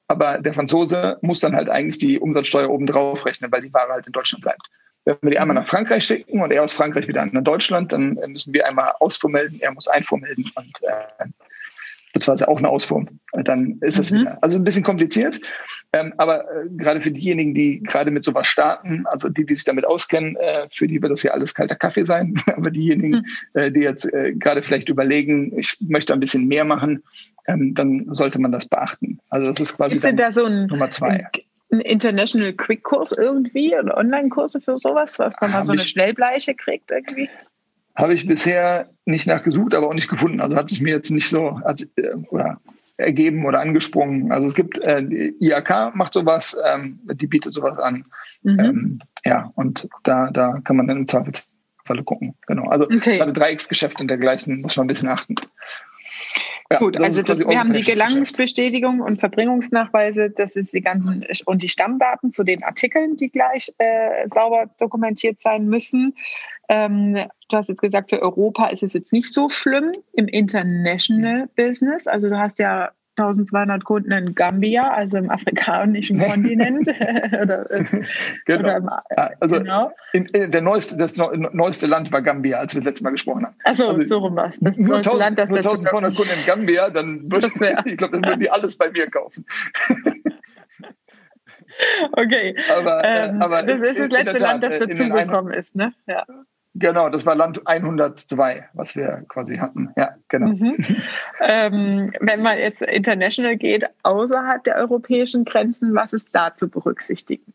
Aber 0.08 0.38
der 0.38 0.54
Franzose 0.54 1.17
muss 1.22 1.41
dann 1.41 1.54
halt 1.54 1.69
eigentlich 1.69 1.98
die 1.98 2.19
Umsatzsteuer 2.19 2.69
oben 2.69 2.88
drauf 2.88 3.26
rechnen, 3.26 3.52
weil 3.52 3.62
die 3.62 3.74
Ware 3.74 3.91
halt 3.91 4.08
in 4.08 4.13
Deutschland 4.13 4.43
bleibt. 4.43 4.65
Wenn 5.04 5.17
wir 5.22 5.32
die 5.32 5.39
einmal 5.39 5.56
nach 5.56 5.67
Frankreich 5.67 6.06
schicken 6.06 6.41
und 6.41 6.54
er 6.54 6.63
aus 6.63 6.72
Frankreich 6.74 7.10
wieder 7.10 7.26
nach 7.26 7.43
Deutschland, 7.43 7.91
dann 7.91 8.17
müssen 8.28 8.54
wir 8.54 8.65
einmal 8.65 8.93
Ausfuhr 9.02 9.30
melden, 9.30 9.60
er 9.60 9.74
muss 9.74 9.89
Einfuhr 9.89 10.19
melden 10.19 10.50
und 10.56 10.84
äh, 10.84 11.26
beziehungsweise 12.13 12.48
auch 12.48 12.58
eine 12.58 12.69
Ausfuhr. 12.69 13.06
Dann 13.34 13.78
ist 13.82 14.00
das 14.00 14.12
mhm. 14.12 14.22
wieder. 14.22 14.38
Also 14.41 14.58
ein 14.58 14.63
bisschen 14.63 14.84
kompliziert. 14.84 15.39
Ähm, 15.91 16.13
aber 16.17 16.43
äh, 16.43 16.69
gerade 16.69 17.02
für 17.02 17.10
diejenigen, 17.10 17.56
die 17.56 17.82
gerade 17.82 18.12
mit 18.12 18.24
sowas 18.24 18.45
starten, 18.45 19.06
also 19.08 19.28
die, 19.28 19.45
die 19.45 19.56
sich 19.56 19.65
damit 19.65 19.86
auskennen, 19.86 20.36
äh, 20.36 20.67
für 20.72 20.88
die 20.88 21.02
wird 21.02 21.12
das 21.12 21.24
ja 21.24 21.32
alles 21.32 21.56
kalter 21.56 21.76
Kaffee 21.76 22.04
sein. 22.04 22.36
aber 22.56 22.69
diejenigen, 22.69 23.26
mhm. 23.54 23.60
äh, 23.60 23.72
die 23.72 23.82
jetzt 23.82 24.12
äh, 24.13 24.34
gerade 24.34 24.62
vielleicht 24.62 24.89
überlegen, 24.89 25.58
ich 25.58 25.78
möchte 25.82 26.13
ein 26.13 26.19
bisschen 26.19 26.48
mehr 26.48 26.63
machen, 26.63 27.04
ähm, 27.48 27.74
dann 27.74 28.06
sollte 28.12 28.39
man 28.39 28.52
das 28.52 28.67
beachten. 28.67 29.19
Also 29.30 29.52
das 29.52 29.60
ist 29.60 29.78
quasi 29.78 30.00
da 30.00 30.32
so 30.32 30.45
ein, 30.45 30.67
Nummer 30.67 30.91
zwei. 30.91 31.28
Ein 31.72 31.82
International 31.82 32.54
Quick 32.54 32.84
Kurs 32.84 33.12
irgendwie 33.12 33.76
oder 33.76 33.98
Online-Kurse 33.98 34.62
für 34.62 34.78
sowas, 34.78 35.17
was 35.17 35.34
man 35.41 35.52
ah, 35.52 35.54
mal 35.56 35.63
so 35.63 35.72
eine 35.72 35.82
Schnellbleiche 35.82 36.54
kriegt 36.56 36.91
irgendwie? 36.91 37.30
Habe 38.00 38.14
ich 38.14 38.26
bisher 38.26 38.90
nicht 39.06 39.28
nachgesucht, 39.28 39.74
aber 39.74 39.90
auch 39.90 39.94
nicht 39.94 40.10
gefunden. 40.10 40.40
Also 40.40 40.56
hat 40.56 40.70
sich 40.70 40.82
mir 40.82 40.94
jetzt 40.94 41.12
nicht 41.12 41.30
so 41.30 41.60
als, 41.64 41.82
äh, 41.98 42.16
oder 42.30 42.60
ergeben 42.98 43.46
oder 43.46 43.62
angesprungen. 43.62 44.32
Also 44.32 44.48
es 44.48 44.56
gibt, 44.56 44.84
äh, 44.84 45.04
die 45.04 45.36
IAK 45.40 45.96
macht 45.96 46.14
sowas, 46.14 46.58
ähm, 46.66 47.00
die 47.04 47.28
bietet 47.28 47.54
sowas 47.54 47.78
an. 47.78 48.06
Mhm. 48.44 48.60
Ähm, 48.60 49.00
ja, 49.26 49.52
und 49.56 49.88
da, 50.04 50.30
da 50.32 50.60
kann 50.64 50.78
man 50.78 50.88
dann 50.88 50.98
im 50.98 51.08
Zweifelsfalle 51.08 52.04
gucken. 52.04 52.36
Genau. 52.48 52.70
Also 52.70 52.86
okay. 52.86 53.18
gerade 53.18 53.34
Dreiecksgeschäft 53.34 54.00
und 54.00 54.08
dergleichen 54.08 54.62
muss 54.62 54.78
man 54.78 54.86
ein 54.86 54.88
bisschen 54.88 55.10
achten. 55.10 55.36
Ja, 56.72 56.78
Gut, 56.78 56.98
also 56.98 57.24
das, 57.24 57.40
wir 57.40 57.60
haben 57.60 57.74
die 57.74 57.82
Gelangensbestätigung 57.82 59.00
und 59.02 59.20
Verbringungsnachweise, 59.20 60.30
das 60.30 60.56
ist 60.56 60.72
die 60.72 60.82
ganzen 60.82 61.26
und 61.46 61.64
die 61.64 61.68
Stammdaten 61.68 62.30
zu 62.30 62.44
den 62.44 62.64
Artikeln, 62.64 63.16
die 63.16 63.30
gleich 63.30 63.74
äh, 63.80 64.28
sauber 64.28 64.70
dokumentiert 64.80 65.42
sein 65.42 65.66
müssen. 65.66 66.14
Ähm, 66.70 67.16
du 67.16 67.58
hast 67.58 67.70
jetzt 67.70 67.82
gesagt, 67.82 68.12
für 68.12 68.22
Europa 68.22 68.68
ist 68.68 68.84
es 68.84 68.94
jetzt 68.94 69.12
nicht 69.12 69.34
so 69.34 69.50
schlimm 69.50 69.92
im 70.14 70.28
International 70.28 71.50
Business. 71.56 72.06
Also 72.06 72.30
du 72.30 72.38
hast 72.38 72.60
ja 72.60 72.92
1200 73.20 73.84
Kunden 73.84 74.12
in 74.12 74.36
Gambia, 74.36 74.90
also 74.90 75.18
im 75.18 75.30
afrikanischen 75.30 76.20
Kontinent. 76.26 76.88
oder, 77.42 77.70
äh, 77.72 77.84
genau. 78.46 78.60
Oder 78.60 78.78
im, 78.78 78.90
also 79.40 79.56
genau. 79.58 79.92
In, 80.14 80.26
in 80.26 80.52
der 80.52 80.62
neueste, 80.62 80.98
das 80.98 81.18
neueste 81.18 81.88
Land 81.88 82.12
war 82.12 82.22
Gambia, 82.22 82.60
als 82.60 82.74
wir 82.74 82.82
das 82.82 82.86
letzte 82.86 83.04
Mal 83.04 83.12
gesprochen 83.12 83.46
haben. 83.46 83.56
Achso, 83.64 83.90
also, 83.90 84.02
so 84.02 84.18
rum 84.20 84.36
war 84.36 84.48
es. 84.48 84.60
Das 84.60 84.78
nur 84.78 84.98
1000, 84.98 85.20
Land, 85.20 85.40
das 85.40 85.50
nur 85.50 85.60
1200 85.60 86.16
Kunden 86.16 86.32
in 86.40 86.46
Gambia, 86.46 86.90
dann 86.90 87.24
würde 87.32 87.48
ich 87.86 87.98
glaube, 87.98 88.20
dann 88.20 88.26
würden 88.26 88.40
die 88.40 88.50
alles 88.50 88.78
bei 88.78 88.90
mir 88.90 89.10
kaufen. 89.10 89.46
okay. 92.14 92.56
Aber, 92.72 93.04
äh, 93.04 93.30
ähm, 93.30 93.42
aber 93.42 93.64
das 93.64 93.82
ist 93.82 94.00
das 94.00 94.10
letzte 94.12 94.40
Land, 94.40 94.64
das 94.64 94.80
dazugekommen 94.80 95.54
ist, 95.54 95.76
ne? 95.76 95.94
Ja. 96.08 96.26
Genau, 96.80 97.10
das 97.10 97.26
war 97.26 97.36
Land 97.36 97.62
102, 97.68 98.70
was 98.74 98.96
wir 98.96 99.26
quasi 99.28 99.58
hatten. 99.58 99.89
Ja, 99.98 100.15
genau. 100.30 100.48
Mhm. 100.48 100.78
ähm, 101.42 102.12
wenn 102.22 102.42
man 102.42 102.58
jetzt 102.58 102.82
international 102.82 103.58
geht, 103.58 103.86
außerhalb 104.04 104.63
der 104.63 104.78
europäischen 104.78 105.46
Grenzen, 105.46 105.94
was 105.94 106.13
ist 106.13 106.30
da 106.32 106.56
zu 106.56 106.70
berücksichtigen? 106.70 107.54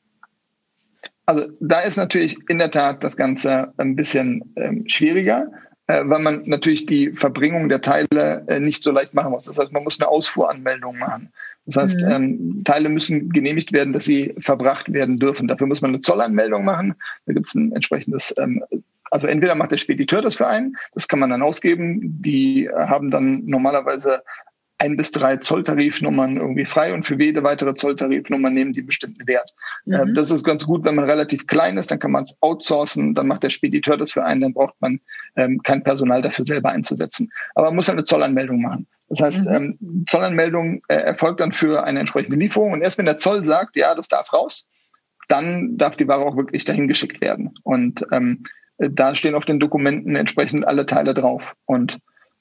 Also 1.26 1.46
da 1.60 1.80
ist 1.80 1.96
natürlich 1.96 2.37
in 2.48 2.58
der 2.58 2.70
Tat 2.70 3.02
das 3.02 3.16
Ganze 3.16 3.72
ein 3.78 3.96
bisschen 3.96 4.52
ähm, 4.56 4.84
schwieriger. 4.87 5.50
äh, 5.87 6.02
weil 6.04 6.20
man 6.20 6.42
natürlich 6.46 6.87
die 6.87 7.12
Verbringung 7.12 7.68
der 7.68 7.80
Teile 7.80 8.44
äh, 8.46 8.58
nicht 8.58 8.82
so 8.82 8.90
leicht 8.90 9.14
machen 9.14 9.32
muss. 9.32 9.44
Das 9.44 9.58
heißt, 9.58 9.72
man 9.72 9.84
muss 9.84 10.00
eine 10.00 10.08
Ausfuhranmeldung 10.08 10.98
machen. 10.98 11.30
Das 11.66 11.76
heißt, 11.76 12.02
mhm. 12.02 12.10
ähm, 12.10 12.62
Teile 12.64 12.88
müssen 12.88 13.30
genehmigt 13.30 13.72
werden, 13.72 13.92
dass 13.92 14.04
sie 14.04 14.34
verbracht 14.38 14.92
werden 14.92 15.18
dürfen. 15.18 15.48
Dafür 15.48 15.66
muss 15.66 15.80
man 15.80 15.90
eine 15.90 16.00
Zollanmeldung 16.00 16.64
machen. 16.64 16.94
Da 17.26 17.32
gibt 17.32 17.46
es 17.46 17.54
ein 17.54 17.72
entsprechendes, 17.72 18.34
ähm, 18.38 18.62
also 19.10 19.26
entweder 19.26 19.54
macht 19.54 19.72
der 19.72 19.76
Spediteur 19.76 20.22
das 20.22 20.34
für 20.34 20.46
einen, 20.46 20.76
das 20.94 21.08
kann 21.08 21.18
man 21.18 21.30
dann 21.30 21.42
ausgeben. 21.42 22.00
Die 22.22 22.68
haben 22.74 23.10
dann 23.10 23.44
normalerweise 23.44 24.22
ein 24.78 24.96
bis 24.96 25.12
drei 25.12 25.36
Zolltarifnummern 25.36 26.36
irgendwie 26.36 26.66
frei 26.66 26.92
und 26.92 27.04
für 27.04 27.20
jede 27.20 27.42
weitere 27.42 27.74
Zolltarifnummer 27.74 28.50
nehmen 28.50 28.72
die 28.72 28.82
bestimmten 28.82 29.26
Wert. 29.26 29.54
Äh, 29.86 30.04
mhm. 30.04 30.14
Das 30.14 30.30
ist 30.30 30.44
ganz 30.44 30.66
gut, 30.66 30.84
wenn 30.84 30.94
man 30.94 31.04
relativ 31.04 31.46
klein 31.46 31.78
ist, 31.78 31.90
dann 31.90 31.98
kann 31.98 32.10
man 32.10 32.24
es 32.24 32.36
outsourcen, 32.40 33.14
dann 33.14 33.28
macht 33.28 33.44
der 33.44 33.50
Spediteur 33.50 33.96
das 33.96 34.12
für 34.12 34.24
einen, 34.24 34.40
dann 34.42 34.52
braucht 34.52 34.74
man 34.80 35.00
ähm, 35.36 35.62
kein 35.62 35.82
Personal 35.82 36.22
dafür 36.22 36.44
selber 36.44 36.70
einzusetzen. 36.70 37.30
Aber 37.54 37.68
man 37.68 37.76
muss 37.76 37.88
eine 37.88 38.04
Zollanmeldung 38.04 38.60
machen. 38.60 38.86
Das 39.08 39.20
heißt, 39.20 39.46
mhm. 39.46 39.54
ähm, 39.54 40.04
Zollanmeldung 40.08 40.82
äh, 40.88 40.96
erfolgt 40.96 41.40
dann 41.40 41.52
für 41.52 41.84
eine 41.84 42.00
entsprechende 42.00 42.36
Lieferung 42.36 42.72
und 42.72 42.82
erst 42.82 42.98
wenn 42.98 43.06
der 43.06 43.16
Zoll 43.16 43.44
sagt, 43.44 43.76
ja, 43.76 43.94
das 43.94 44.08
darf 44.08 44.32
raus, 44.32 44.68
dann 45.28 45.78
darf 45.78 45.96
die 45.96 46.08
Ware 46.08 46.24
auch 46.24 46.36
wirklich 46.36 46.64
dahin 46.64 46.88
geschickt 46.88 47.20
werden. 47.20 47.54
Und 47.62 48.04
ähm, 48.12 48.44
da 48.78 49.14
stehen 49.14 49.34
auf 49.34 49.44
den 49.44 49.60
Dokumenten 49.60 50.16
entsprechend 50.16 50.66
alle 50.66 50.87
Teile 50.87 51.14
drauf. 51.14 51.54
Und 51.66 51.98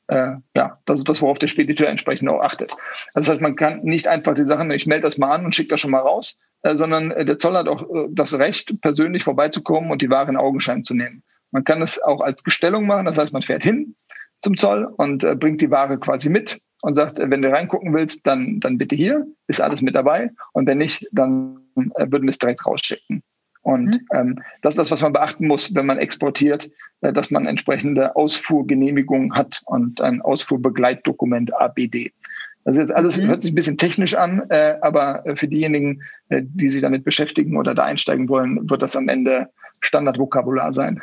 äh, 0.08 0.34
ja, 0.56 0.80
das 0.86 1.00
ist 1.00 1.10
das, 1.10 1.22
worauf 1.22 1.40
der 1.40 1.48
Spediteur 1.48 1.88
entsprechend 1.88 2.30
auch 2.30 2.42
achtet. 2.42 2.76
Das 3.14 3.30
heißt, 3.30 3.42
man 3.42 3.56
kann 3.56 3.82
nicht 3.84 4.08
einfach 4.08 4.34
die 4.34 4.46
Sachen, 4.46 4.70
ich 4.72 4.86
melde 4.86 5.04
das 5.04 5.18
mal 5.18 5.34
an 5.34 5.46
und 5.46 5.56
schicke 5.56 5.70
das 5.70 5.80
schon 5.80 5.92
mal 5.92 6.00
raus, 6.00 6.40
äh, 6.64 6.76
sondern 6.76 7.12
äh, 7.12 7.26
der 7.26 7.38
Zoll 7.38 7.56
hat 7.56 7.68
auch 7.68 7.84
äh, 7.84 8.08
das 8.12 8.38
Recht, 8.38 8.82
persönlich 8.82 9.24
vorbeizukommen 9.24 9.92
und 9.92 10.02
die 10.02 10.10
Ware 10.10 10.30
in 10.30 10.38
Augenschein 10.38 10.84
zu 10.84 10.94
nehmen. 10.94 11.24
Man 11.52 11.64
kann 11.64 11.82
es 11.82 12.02
auch 12.02 12.22
als 12.22 12.44
Gestellung 12.44 12.86
machen, 12.86 13.06
das 13.06 13.18
heißt, 13.18 13.32
man 13.32 13.44
fährt 13.44 13.64
hin 13.64 13.96
zum 14.42 14.58
Zoll 14.58 14.86
und 14.98 15.24
äh, 15.24 15.36
bringt 15.36 15.62
die 15.62 15.72
Ware 15.72 15.98
quasi 16.00 16.30
mit 16.30 16.60
und 16.82 16.96
sagt, 16.96 17.20
äh, 17.20 17.30
wenn 17.30 17.42
du 17.42 17.50
reingucken 17.50 17.94
willst, 17.94 18.28
dann, 18.28 18.60
dann 18.60 18.78
bitte 18.78 18.96
hier, 18.96 19.26
ist 19.48 19.62
alles 19.62 19.82
mit 19.82 19.96
dabei 19.96 20.32
und 20.52 20.68
wenn 20.68 20.80
nicht, 20.80 21.08
dann 21.12 21.60
würden 21.76 22.24
wir 22.24 22.30
es 22.30 22.38
direkt 22.38 22.66
rausschicken. 22.66 23.24
Und 23.64 23.88
mhm. 23.88 24.08
ähm, 24.14 24.40
das 24.62 24.74
ist 24.74 24.80
das, 24.80 24.92
was 24.92 25.02
man 25.02 25.14
beachten 25.14 25.48
muss, 25.48 25.74
wenn 25.74 25.86
man 25.86 25.98
exportiert, 25.98 26.70
äh, 27.02 27.12
dass 27.14 27.32
man 27.32 27.46
entsprechende 27.46 28.16
Ausfuhrgenehmigungen 28.16 29.36
hat 29.36 29.62
und 29.66 30.02
ein 30.02 30.22
Ausfuhrbegleitdokument 30.22 31.56
ABD. 31.56 32.12
Das 32.66 32.78
ist 32.78 32.82
jetzt 32.82 32.96
alles, 32.96 33.18
mhm. 33.18 33.28
hört 33.28 33.42
sich 33.42 33.52
ein 33.52 33.56
bisschen 33.56 33.78
technisch 33.78 34.16
an, 34.16 34.44
äh, 34.50 34.76
aber 34.82 35.24
für 35.36 35.48
diejenigen, 35.48 36.02
äh, 36.30 36.42
die 36.44 36.70
sich 36.70 36.82
damit 36.82 37.04
beschäftigen 37.04 37.58
oder 37.58 37.74
da 37.74 37.84
einsteigen 37.84 38.30
wollen, 38.30 38.70
wird 38.70 38.82
das 38.82 38.96
am 38.96 39.10
Ende 39.10 39.50
Standardvokabular 39.82 40.72
sein. 40.74 41.02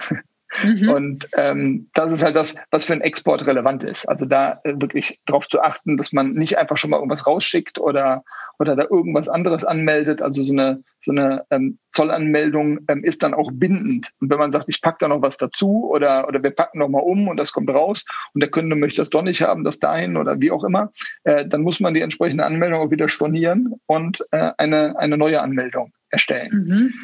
Mhm. 0.64 0.88
Und 0.88 1.28
ähm, 1.36 1.88
das 1.94 2.12
ist 2.12 2.22
halt 2.22 2.34
das, 2.34 2.56
was 2.70 2.84
für 2.84 2.92
einen 2.92 3.02
Export 3.02 3.46
relevant 3.46 3.84
ist. 3.84 4.06
Also 4.06 4.26
da 4.26 4.60
äh, 4.64 4.74
wirklich 4.80 5.20
darauf 5.26 5.48
zu 5.48 5.60
achten, 5.60 5.96
dass 5.96 6.12
man 6.12 6.32
nicht 6.32 6.58
einfach 6.58 6.76
schon 6.76 6.90
mal 6.90 6.96
irgendwas 6.96 7.26
rausschickt 7.26 7.78
oder, 7.78 8.24
oder 8.60 8.76
da 8.76 8.84
irgendwas 8.90 9.28
anderes 9.28 9.64
anmeldet. 9.64 10.20
Also 10.20 10.42
so 10.42 10.52
eine, 10.52 10.82
so 11.00 11.12
eine 11.12 11.44
ähm, 11.50 11.78
Zollanmeldung 11.90 12.80
ähm, 12.88 13.02
ist 13.02 13.22
dann 13.22 13.32
auch 13.32 13.50
bindend. 13.52 14.10
Und 14.20 14.30
wenn 14.30 14.38
man 14.38 14.52
sagt, 14.52 14.66
ich 14.68 14.82
packe 14.82 14.98
da 15.00 15.08
noch 15.08 15.22
was 15.22 15.38
dazu 15.38 15.90
oder, 15.90 16.28
oder 16.28 16.42
wir 16.42 16.50
packen 16.50 16.78
noch 16.78 16.88
mal 16.88 17.00
um 17.00 17.28
und 17.28 17.38
das 17.38 17.52
kommt 17.52 17.70
raus 17.70 18.04
und 18.34 18.40
der 18.40 18.50
Kunde 18.50 18.76
möchte 18.76 19.00
das 19.00 19.08
doch 19.08 19.22
nicht 19.22 19.40
haben, 19.40 19.64
das 19.64 19.78
dahin 19.78 20.18
oder 20.18 20.40
wie 20.40 20.50
auch 20.50 20.62
immer, 20.62 20.92
äh, 21.24 21.46
dann 21.46 21.62
muss 21.62 21.80
man 21.80 21.94
die 21.94 22.02
entsprechende 22.02 22.44
Anmeldung 22.44 22.80
auch 22.80 22.90
wieder 22.90 23.08
stornieren 23.08 23.74
und 23.86 24.24
äh, 24.30 24.50
eine, 24.58 24.98
eine 24.98 25.16
neue 25.16 25.40
Anmeldung 25.40 25.92
erstellen. 26.10 26.66
Mhm. 26.68 26.94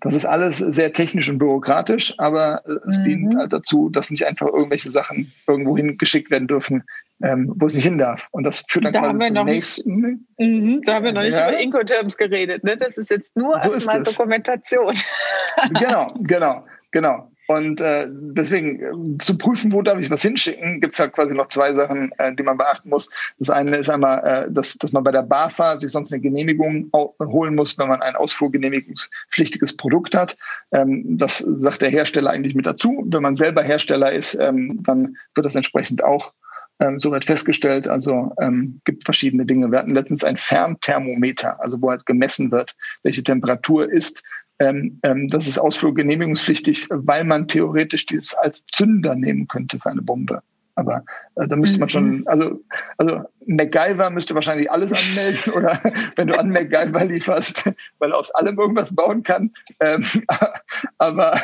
Das 0.00 0.14
ist 0.14 0.26
alles 0.26 0.58
sehr 0.58 0.92
technisch 0.92 1.28
und 1.30 1.38
bürokratisch, 1.38 2.14
aber 2.18 2.62
es 2.88 2.98
mhm. 2.98 3.04
dient 3.04 3.36
halt 3.36 3.52
dazu, 3.52 3.88
dass 3.88 4.10
nicht 4.10 4.26
einfach 4.26 4.46
irgendwelche 4.46 4.90
Sachen 4.90 5.32
irgendwo 5.46 5.76
hingeschickt 5.76 6.30
werden 6.30 6.48
dürfen, 6.48 6.84
ähm, 7.22 7.52
wo 7.56 7.66
es 7.66 7.74
nicht 7.74 7.84
hin 7.84 7.98
darf. 7.98 8.26
Und 8.30 8.44
das 8.44 8.64
führt 8.68 8.84
dann 8.84 8.92
da 8.92 9.00
quasi 9.00 9.34
zum 9.34 9.44
nächsten. 9.46 10.00
Nicht, 10.00 10.20
mhm, 10.38 10.82
da 10.82 10.94
haben 10.94 11.04
wir 11.04 11.12
noch 11.12 11.22
nicht 11.22 11.38
ja. 11.38 11.48
über 11.48 11.58
Incoterms 11.58 12.16
geredet. 12.16 12.64
Ne? 12.64 12.76
Das 12.76 12.98
ist 12.98 13.10
jetzt 13.10 13.36
nur 13.36 13.58
so 13.58 13.72
erstmal 13.72 14.02
Dokumentation. 14.02 14.94
genau, 15.74 16.14
genau, 16.20 16.64
genau. 16.90 17.30
Und 17.48 17.80
äh, 17.80 18.08
deswegen 18.10 19.14
äh, 19.14 19.18
zu 19.18 19.38
prüfen, 19.38 19.72
wo 19.72 19.80
darf 19.80 20.00
ich 20.00 20.10
was 20.10 20.22
hinschicken, 20.22 20.80
gibt's 20.80 20.98
halt 20.98 21.12
quasi 21.12 21.34
noch 21.34 21.48
zwei 21.48 21.72
Sachen, 21.74 22.10
äh, 22.18 22.34
die 22.34 22.42
man 22.42 22.58
beachten 22.58 22.88
muss. 22.88 23.08
Das 23.38 23.50
eine 23.50 23.76
ist 23.76 23.88
einmal, 23.88 24.24
äh, 24.24 24.52
dass, 24.52 24.74
dass 24.74 24.92
man 24.92 25.04
bei 25.04 25.12
der 25.12 25.22
BAFA 25.22 25.76
sich 25.76 25.92
sonst 25.92 26.12
eine 26.12 26.20
Genehmigung 26.20 26.90
holen 26.92 27.54
muss, 27.54 27.78
wenn 27.78 27.88
man 27.88 28.02
ein 28.02 28.16
ausfuhrgenehmigungspflichtiges 28.16 29.76
Produkt 29.76 30.16
hat. 30.16 30.36
Ähm, 30.72 31.04
das 31.18 31.38
sagt 31.38 31.82
der 31.82 31.90
Hersteller 31.90 32.30
eigentlich 32.30 32.56
mit 32.56 32.66
dazu. 32.66 33.04
Wenn 33.06 33.22
man 33.22 33.36
selber 33.36 33.62
Hersteller 33.62 34.12
ist, 34.12 34.34
ähm, 34.34 34.82
dann 34.82 35.16
wird 35.34 35.46
das 35.46 35.54
entsprechend 35.54 36.02
auch 36.02 36.32
ähm, 36.80 36.98
soweit 36.98 37.24
festgestellt. 37.24 37.88
Also 37.88 38.32
ähm, 38.40 38.80
gibt 38.84 39.04
verschiedene 39.04 39.46
Dinge. 39.46 39.70
Wir 39.70 39.78
hatten 39.78 39.94
letztens 39.94 40.24
ein 40.24 40.36
Fernthermometer, 40.36 41.60
also 41.60 41.80
wo 41.80 41.90
halt 41.90 42.06
gemessen 42.06 42.50
wird, 42.50 42.74
welche 43.02 43.22
Temperatur 43.22 43.90
ist 43.90 44.22
ähm, 44.58 44.98
ähm, 45.02 45.28
das 45.28 45.46
ist 45.46 45.58
ausfluggenehmigungspflichtig, 45.58 46.86
weil 46.90 47.24
man 47.24 47.48
theoretisch 47.48 48.06
dieses 48.06 48.34
als 48.34 48.64
Zünder 48.66 49.14
nehmen 49.14 49.48
könnte 49.48 49.78
für 49.78 49.90
eine 49.90 50.02
Bombe. 50.02 50.42
Aber 50.76 51.04
äh, 51.36 51.48
da 51.48 51.56
müsste 51.56 51.78
man 51.78 51.88
schon, 51.88 52.18
mhm. 52.18 52.22
also, 52.26 52.60
also 52.98 53.22
MacGyver 53.46 54.10
müsste 54.10 54.34
wahrscheinlich 54.34 54.70
alles 54.70 54.92
anmelden 54.92 55.52
oder 55.54 55.80
wenn 56.16 56.28
du 56.28 56.38
an 56.38 56.50
MacGyver 56.50 57.04
lieferst, 57.04 57.72
weil 57.98 58.12
er 58.12 58.18
aus 58.18 58.30
allem 58.34 58.58
irgendwas 58.58 58.94
bauen 58.94 59.22
kann. 59.22 59.52
Ähm, 59.80 60.04
aber 60.98 61.40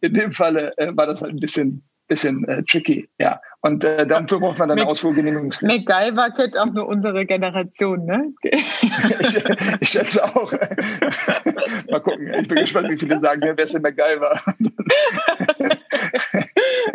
in 0.00 0.14
dem 0.14 0.32
Falle 0.32 0.76
äh, 0.78 0.96
war 0.96 1.06
das 1.06 1.20
halt 1.20 1.32
ein 1.32 1.40
bisschen, 1.40 1.82
bisschen 2.10 2.44
äh, 2.46 2.62
tricky, 2.64 3.08
ja. 3.18 3.40
Und 3.62 3.84
äh, 3.84 4.06
dafür 4.06 4.40
braucht 4.40 4.58
man 4.58 4.70
dann 4.70 4.78
eine 4.78 4.88
Ausfuhrgenehmigungspflicht. 4.88 5.88
MacGyver 5.88 6.30
kennt 6.30 6.58
auch 6.58 6.72
nur 6.72 6.88
unsere 6.88 7.26
Generation, 7.26 8.04
ne? 8.06 8.32
ich, 8.42 9.42
ich 9.80 9.88
schätze 9.88 10.24
auch. 10.24 10.52
Mal 11.90 12.00
gucken. 12.00 12.32
Ich 12.40 12.48
bin 12.48 12.58
gespannt, 12.58 12.88
wie 12.90 12.96
viele 12.96 13.18
sagen, 13.18 13.42
wer 13.42 13.58
ist 13.58 13.74
denn 13.74 13.82
MacGyver? 13.82 14.40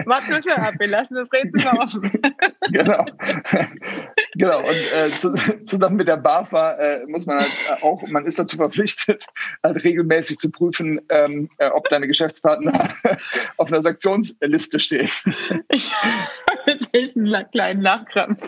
Warten 0.06 0.30
wir 0.30 0.58
mal 0.58 0.67
ab, 0.67 0.73
wir 0.78 0.88
lassen 0.88 1.15
das 1.15 1.32
Rätsel 1.32 1.63
mal 1.63 1.78
offen. 1.80 2.12
genau. 2.71 3.06
genau. 4.34 4.60
Und 4.60 4.93
äh, 4.95 5.10
zu, 5.10 5.34
zusammen 5.65 5.97
mit 5.97 6.08
der 6.08 6.17
BAFA 6.17 6.73
äh, 6.73 7.06
muss 7.08 7.25
man 7.25 7.39
halt 7.39 7.51
auch, 7.82 8.06
man 8.08 8.25
ist 8.25 8.39
dazu 8.39 8.58
verpflichtet, 8.58 9.25
halt 9.63 9.84
regelmäßig 9.84 10.38
zu 10.38 10.51
prüfen, 10.51 11.01
ähm, 11.10 11.49
äh, 11.58 11.67
ob 11.67 11.89
deine 11.89 12.08
Geschäftspartner 12.08 12.95
auf 13.58 13.67
einer 13.67 13.82
Sanktionsliste 13.82 14.80
stehen. 14.80 15.10
Ich 15.69 15.91
mit 16.65 16.88
echt 16.93 17.15
einen 17.17 17.51
kleinen 17.51 17.82
Nachkrampf. 17.82 18.39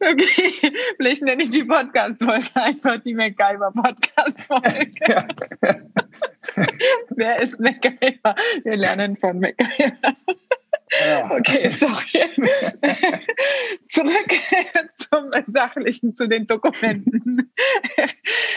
Okay, 0.00 0.72
vielleicht 0.96 1.22
nenne 1.22 1.42
ich 1.42 1.50
die 1.50 1.64
Podcast-Folge 1.64 2.48
einfach 2.54 2.98
die 3.02 3.14
MacGyver-Podcast-Folge. 3.14 4.92
Ja. 5.08 5.26
Wer 7.10 7.40
ist 7.40 7.58
MacGyver? 7.58 8.34
Wir 8.64 8.76
lernen 8.76 9.16
von 9.16 9.40
MacGyver. 9.40 10.16
Ja. 11.00 11.30
Okay, 11.30 11.72
sorry. 11.78 12.04
Zurück 13.88 14.32
zum 14.96 15.30
Sachlichen, 15.46 16.14
zu 16.14 16.28
den 16.28 16.46
Dokumenten. 16.46 17.52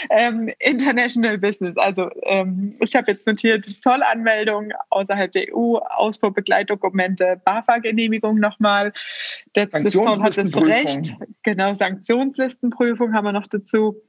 ähm, 0.10 0.52
International 0.60 1.38
Business. 1.38 1.78
Also 1.78 2.10
ähm, 2.24 2.76
ich 2.82 2.96
habe 2.96 3.12
jetzt 3.12 3.26
notiert 3.26 3.66
Zollanmeldung 3.80 4.74
außerhalb 4.90 5.32
der 5.32 5.56
EU, 5.56 5.78
Ausfuhrbegleitdokumente, 5.78 7.42
BAFA-Genehmigung 7.46 8.40
nochmal. 8.40 8.92
Das, 9.54 9.70
das 9.70 9.94
Zoll 9.94 10.22
hat 10.22 10.38
das 10.38 10.56
Recht. 10.56 11.16
Genau, 11.44 11.74
Sanktionslistenprüfung 11.74 13.14
haben 13.14 13.26
wir 13.26 13.34
noch 13.34 13.48
dazu. 13.48 14.02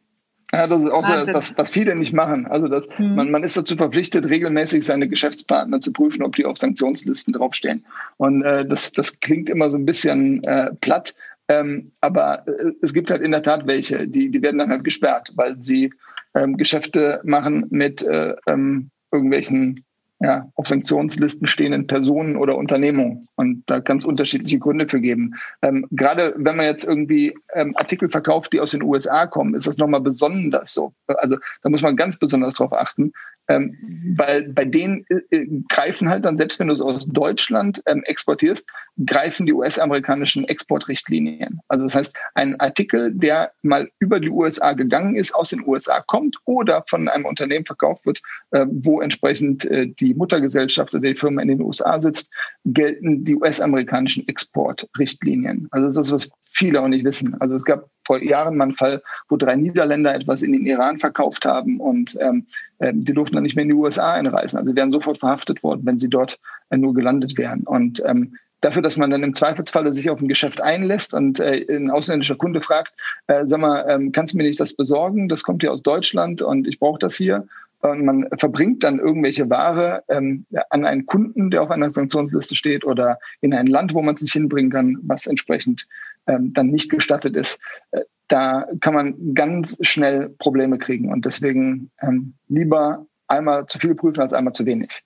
Ja, 0.52 0.68
das 0.68 0.84
ist 0.84 0.90
auch 0.90 1.04
so, 1.04 1.32
was, 1.32 1.58
was 1.58 1.72
viele 1.72 1.96
nicht 1.96 2.12
machen. 2.12 2.46
Also 2.46 2.68
das, 2.68 2.86
hm. 2.96 3.16
man, 3.16 3.30
man 3.30 3.42
ist 3.42 3.56
dazu 3.56 3.76
verpflichtet, 3.76 4.28
regelmäßig 4.28 4.84
seine 4.84 5.08
Geschäftspartner 5.08 5.80
zu 5.80 5.92
prüfen, 5.92 6.22
ob 6.22 6.36
die 6.36 6.44
auf 6.44 6.56
Sanktionslisten 6.56 7.32
draufstehen. 7.32 7.84
Und 8.16 8.42
äh, 8.42 8.64
das, 8.64 8.92
das 8.92 9.18
klingt 9.20 9.50
immer 9.50 9.70
so 9.70 9.76
ein 9.76 9.86
bisschen 9.86 10.44
äh, 10.44 10.72
platt, 10.80 11.14
ähm, 11.48 11.92
aber 12.00 12.46
äh, 12.46 12.72
es 12.80 12.92
gibt 12.92 13.10
halt 13.10 13.22
in 13.22 13.32
der 13.32 13.42
Tat 13.42 13.66
welche, 13.66 14.06
die, 14.06 14.30
die 14.30 14.42
werden 14.42 14.58
dann 14.58 14.70
halt 14.70 14.84
gesperrt, 14.84 15.32
weil 15.34 15.60
sie 15.60 15.92
ähm, 16.34 16.56
Geschäfte 16.56 17.18
machen 17.24 17.66
mit 17.70 18.02
äh, 18.02 18.34
ähm, 18.46 18.90
irgendwelchen 19.10 19.84
ja, 20.20 20.50
auf 20.54 20.66
Sanktionslisten 20.66 21.46
stehenden 21.46 21.86
Personen 21.86 22.36
oder 22.36 22.56
Unternehmungen. 22.56 23.28
Und 23.36 23.64
da 23.66 23.80
kann 23.80 23.98
es 23.98 24.04
unterschiedliche 24.04 24.58
Gründe 24.58 24.88
für 24.88 25.00
geben. 25.00 25.34
Ähm, 25.60 25.86
Gerade 25.90 26.34
wenn 26.38 26.56
man 26.56 26.64
jetzt 26.64 26.84
irgendwie 26.84 27.34
ähm, 27.52 27.76
Artikel 27.76 28.08
verkauft, 28.08 28.52
die 28.52 28.60
aus 28.60 28.70
den 28.70 28.82
USA 28.82 29.26
kommen, 29.26 29.54
ist 29.54 29.66
das 29.66 29.76
nochmal 29.76 30.00
besonders 30.00 30.72
so. 30.72 30.94
Also 31.06 31.36
da 31.62 31.68
muss 31.68 31.82
man 31.82 31.96
ganz 31.96 32.18
besonders 32.18 32.54
drauf 32.54 32.72
achten, 32.72 33.12
ähm, 33.48 33.76
weil 34.16 34.48
bei 34.48 34.64
denen 34.64 35.04
äh, 35.08 35.36
äh, 35.36 35.62
greifen 35.68 36.08
halt 36.08 36.24
dann, 36.24 36.36
selbst 36.36 36.58
wenn 36.58 36.68
du 36.68 36.74
es 36.74 36.80
aus 36.80 37.06
Deutschland 37.06 37.82
ähm, 37.86 38.02
exportierst, 38.04 38.66
greifen 39.04 39.46
die 39.46 39.52
US-amerikanischen 39.52 40.44
Exportrichtlinien. 40.48 41.60
Also 41.68 41.84
das 41.84 41.94
heißt, 41.94 42.16
ein 42.34 42.58
Artikel, 42.60 43.12
der 43.14 43.52
mal 43.62 43.88
über 43.98 44.20
die 44.20 44.30
USA 44.30 44.72
gegangen 44.72 45.16
ist, 45.16 45.34
aus 45.34 45.50
den 45.50 45.66
USA 45.66 46.00
kommt 46.00 46.36
oder 46.44 46.84
von 46.88 47.08
einem 47.08 47.26
Unternehmen 47.26 47.66
verkauft 47.66 48.06
wird, 48.06 48.20
äh, 48.50 48.66
wo 48.68 49.00
entsprechend 49.00 49.64
äh, 49.66 49.86
die 49.86 50.14
Muttergesellschaft 50.14 50.94
oder 50.94 51.08
die 51.08 51.14
Firma 51.14 51.42
in 51.42 51.48
den 51.48 51.60
USA 51.60 52.00
sitzt, 52.00 52.30
gelten 52.64 53.24
die 53.24 53.36
US-amerikanischen 53.36 54.26
Exportrichtlinien. 54.28 55.68
Also 55.70 55.88
das 55.88 56.06
ist, 56.06 56.12
was 56.12 56.30
viele 56.56 56.80
auch 56.80 56.88
nicht 56.88 57.04
wissen. 57.04 57.36
Also 57.40 57.54
es 57.54 57.64
gab 57.64 57.88
vor 58.04 58.22
Jahren 58.22 58.56
mal 58.56 58.64
einen 58.64 58.72
Fall, 58.72 59.02
wo 59.28 59.36
drei 59.36 59.56
Niederländer 59.56 60.14
etwas 60.14 60.42
in 60.42 60.52
den 60.52 60.64
Iran 60.64 60.98
verkauft 60.98 61.44
haben 61.44 61.80
und 61.80 62.16
ähm, 62.20 62.46
äh, 62.78 62.92
die 62.94 63.12
durften 63.12 63.34
dann 63.34 63.42
nicht 63.42 63.56
mehr 63.56 63.64
in 63.64 63.68
die 63.68 63.74
USA 63.74 64.14
einreisen. 64.14 64.58
Also 64.58 64.74
wären 64.74 64.90
sofort 64.90 65.18
verhaftet 65.18 65.62
worden, 65.62 65.82
wenn 65.84 65.98
sie 65.98 66.08
dort 66.08 66.38
äh, 66.70 66.76
nur 66.78 66.94
gelandet 66.94 67.36
wären. 67.36 67.62
Und 67.64 68.02
ähm, 68.06 68.36
dafür, 68.62 68.80
dass 68.80 68.96
man 68.96 69.10
dann 69.10 69.22
im 69.22 69.34
Zweifelsfalle 69.34 69.92
sich 69.92 70.08
auf 70.08 70.20
ein 70.20 70.28
Geschäft 70.28 70.60
einlässt 70.60 71.12
und 71.12 71.40
äh, 71.40 71.66
ein 71.68 71.90
ausländischer 71.90 72.36
Kunde 72.36 72.62
fragt, 72.62 72.94
äh, 73.26 73.46
sag 73.46 73.60
mal, 73.60 73.84
ähm, 73.88 74.12
kannst 74.12 74.32
du 74.32 74.38
mir 74.38 74.44
nicht 74.44 74.60
das 74.60 74.74
besorgen? 74.74 75.28
Das 75.28 75.42
kommt 75.42 75.62
ja 75.62 75.70
aus 75.70 75.82
Deutschland 75.82 76.40
und 76.40 76.66
ich 76.66 76.78
brauche 76.78 76.98
das 76.98 77.16
hier. 77.16 77.46
Und 77.80 78.04
man 78.04 78.26
verbringt 78.38 78.82
dann 78.82 78.98
irgendwelche 78.98 79.50
Ware 79.50 80.02
ähm, 80.08 80.46
an 80.70 80.84
einen 80.86 81.06
Kunden, 81.06 81.50
der 81.50 81.62
auf 81.62 81.70
einer 81.70 81.90
Sanktionsliste 81.90 82.56
steht 82.56 82.84
oder 82.84 83.18
in 83.42 83.52
ein 83.52 83.66
Land, 83.66 83.92
wo 83.94 84.00
man 84.00 84.14
es 84.14 84.22
nicht 84.22 84.32
hinbringen 84.32 84.72
kann, 84.72 84.98
was 85.02 85.26
entsprechend 85.26 85.86
ähm, 86.26 86.52
dann 86.52 86.68
nicht 86.68 86.90
gestattet 86.90 87.36
ist. 87.36 87.60
Äh, 87.90 88.02
da 88.28 88.66
kann 88.80 88.94
man 88.94 89.34
ganz 89.34 89.76
schnell 89.80 90.30
Probleme 90.38 90.78
kriegen 90.78 91.12
und 91.12 91.24
deswegen 91.24 91.90
ähm, 92.00 92.34
lieber 92.48 93.06
einmal 93.28 93.66
zu 93.66 93.78
viel 93.78 93.94
prüfen 93.94 94.20
als 94.20 94.32
einmal 94.32 94.52
zu 94.52 94.66
wenig. 94.66 95.02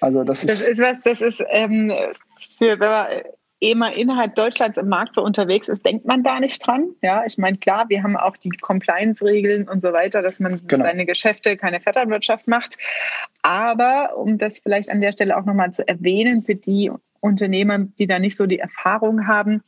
Also 0.00 0.24
das 0.24 0.42
ist, 0.42 0.50
das 0.50 0.68
ist 0.68 0.80
was, 0.80 1.00
das 1.02 1.20
ist 1.20 1.44
ähm, 1.50 1.92
für, 2.58 2.80
wenn 2.80 2.90
man 2.90 3.06
ehe 3.62 3.76
man 3.76 3.92
innerhalb 3.92 4.34
Deutschlands 4.34 4.76
im 4.76 4.88
Markt 4.88 5.14
so 5.14 5.22
unterwegs 5.22 5.68
ist, 5.68 5.86
denkt 5.86 6.04
man 6.04 6.24
da 6.24 6.40
nicht 6.40 6.66
dran. 6.66 6.90
Ja, 7.00 7.22
ich 7.24 7.38
meine, 7.38 7.56
klar, 7.58 7.84
wir 7.88 8.02
haben 8.02 8.16
auch 8.16 8.36
die 8.36 8.50
Compliance-Regeln 8.50 9.68
und 9.68 9.80
so 9.80 9.92
weiter, 9.92 10.20
dass 10.20 10.40
man 10.40 10.60
genau. 10.66 10.84
seine 10.84 11.06
Geschäfte 11.06 11.56
keine 11.56 11.80
Vetternwirtschaft 11.80 12.48
macht. 12.48 12.76
Aber 13.42 14.16
um 14.16 14.36
das 14.36 14.58
vielleicht 14.58 14.90
an 14.90 15.00
der 15.00 15.12
Stelle 15.12 15.36
auch 15.36 15.44
nochmal 15.44 15.72
zu 15.72 15.86
erwähnen, 15.86 16.42
für 16.42 16.56
die 16.56 16.90
Unternehmer, 17.20 17.78
die 17.78 18.08
da 18.08 18.18
nicht 18.18 18.36
so 18.36 18.46
die 18.46 18.58
Erfahrung 18.58 19.28
haben, 19.28 19.62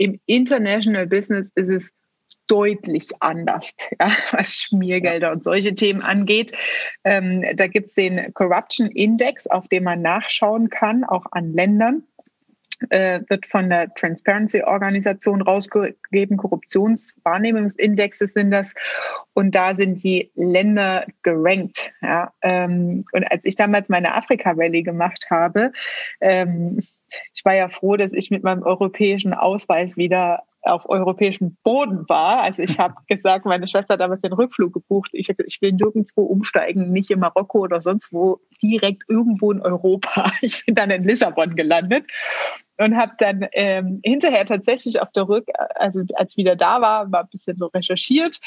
im 0.00 0.18
International 0.24 1.06
Business 1.06 1.52
ist 1.56 1.68
es 1.68 1.90
deutlich 2.46 3.10
anders, 3.20 3.74
ja, 4.00 4.10
was 4.32 4.54
Schmiergelder 4.54 5.30
und 5.30 5.44
solche 5.44 5.74
Themen 5.74 6.00
angeht. 6.00 6.52
Ähm, 7.04 7.44
da 7.54 7.66
gibt 7.66 7.88
es 7.88 7.94
den 7.94 8.32
Corruption 8.32 8.90
Index, 8.90 9.46
auf 9.46 9.68
dem 9.68 9.84
man 9.84 10.00
nachschauen 10.00 10.70
kann, 10.70 11.04
auch 11.04 11.26
an 11.32 11.52
Ländern 11.52 12.04
äh, 12.88 13.20
wird 13.28 13.44
von 13.44 13.68
der 13.68 13.92
Transparency-Organisation 13.92 15.42
rausgegeben. 15.42 16.38
Korruptionswahrnehmungsindexe 16.38 18.26
sind 18.28 18.52
das. 18.52 18.72
Und 19.34 19.54
da 19.54 19.76
sind 19.76 20.02
die 20.02 20.32
Länder 20.34 21.04
gerankt. 21.22 21.92
Ja. 22.00 22.32
Ähm, 22.40 23.04
und 23.12 23.30
als 23.30 23.44
ich 23.44 23.54
damals 23.54 23.90
meine 23.90 24.14
Afrika-Rallye 24.14 24.82
gemacht 24.82 25.26
habe, 25.28 25.72
ähm, 26.22 26.80
ich 27.40 27.44
war 27.46 27.54
ja 27.54 27.70
froh, 27.70 27.96
dass 27.96 28.12
ich 28.12 28.30
mit 28.30 28.42
meinem 28.42 28.62
europäischen 28.62 29.32
Ausweis 29.32 29.96
wieder 29.96 30.42
auf 30.60 30.86
europäischem 30.90 31.56
Boden 31.64 32.06
war. 32.06 32.42
Also 32.42 32.62
ich 32.62 32.78
habe 32.78 32.96
gesagt, 33.08 33.46
meine 33.46 33.66
Schwester 33.66 33.94
hat 33.94 34.00
damals 34.00 34.20
den 34.20 34.34
Rückflug 34.34 34.74
gebucht. 34.74 35.08
Ich, 35.14 35.30
ich 35.30 35.62
will 35.62 35.72
nirgendwo 35.72 36.24
umsteigen, 36.24 36.92
nicht 36.92 37.10
in 37.10 37.20
Marokko 37.20 37.60
oder 37.60 37.80
sonst 37.80 38.12
wo, 38.12 38.40
direkt 38.62 39.04
irgendwo 39.08 39.52
in 39.52 39.62
Europa. 39.62 40.30
Ich 40.42 40.66
bin 40.66 40.74
dann 40.74 40.90
in 40.90 41.04
Lissabon 41.04 41.56
gelandet 41.56 42.04
und 42.76 42.96
habe 42.96 43.12
dann 43.18 43.46
ähm, 43.52 44.00
hinterher 44.04 44.44
tatsächlich 44.44 45.00
auf 45.00 45.10
der 45.12 45.26
Rück, 45.26 45.48
also 45.76 46.02
als 46.14 46.32
ich 46.32 46.36
wieder 46.36 46.56
da 46.56 46.82
war, 46.82 47.08
mal 47.08 47.20
ein 47.20 47.28
bisschen 47.30 47.56
so 47.56 47.66
recherchiert 47.66 48.38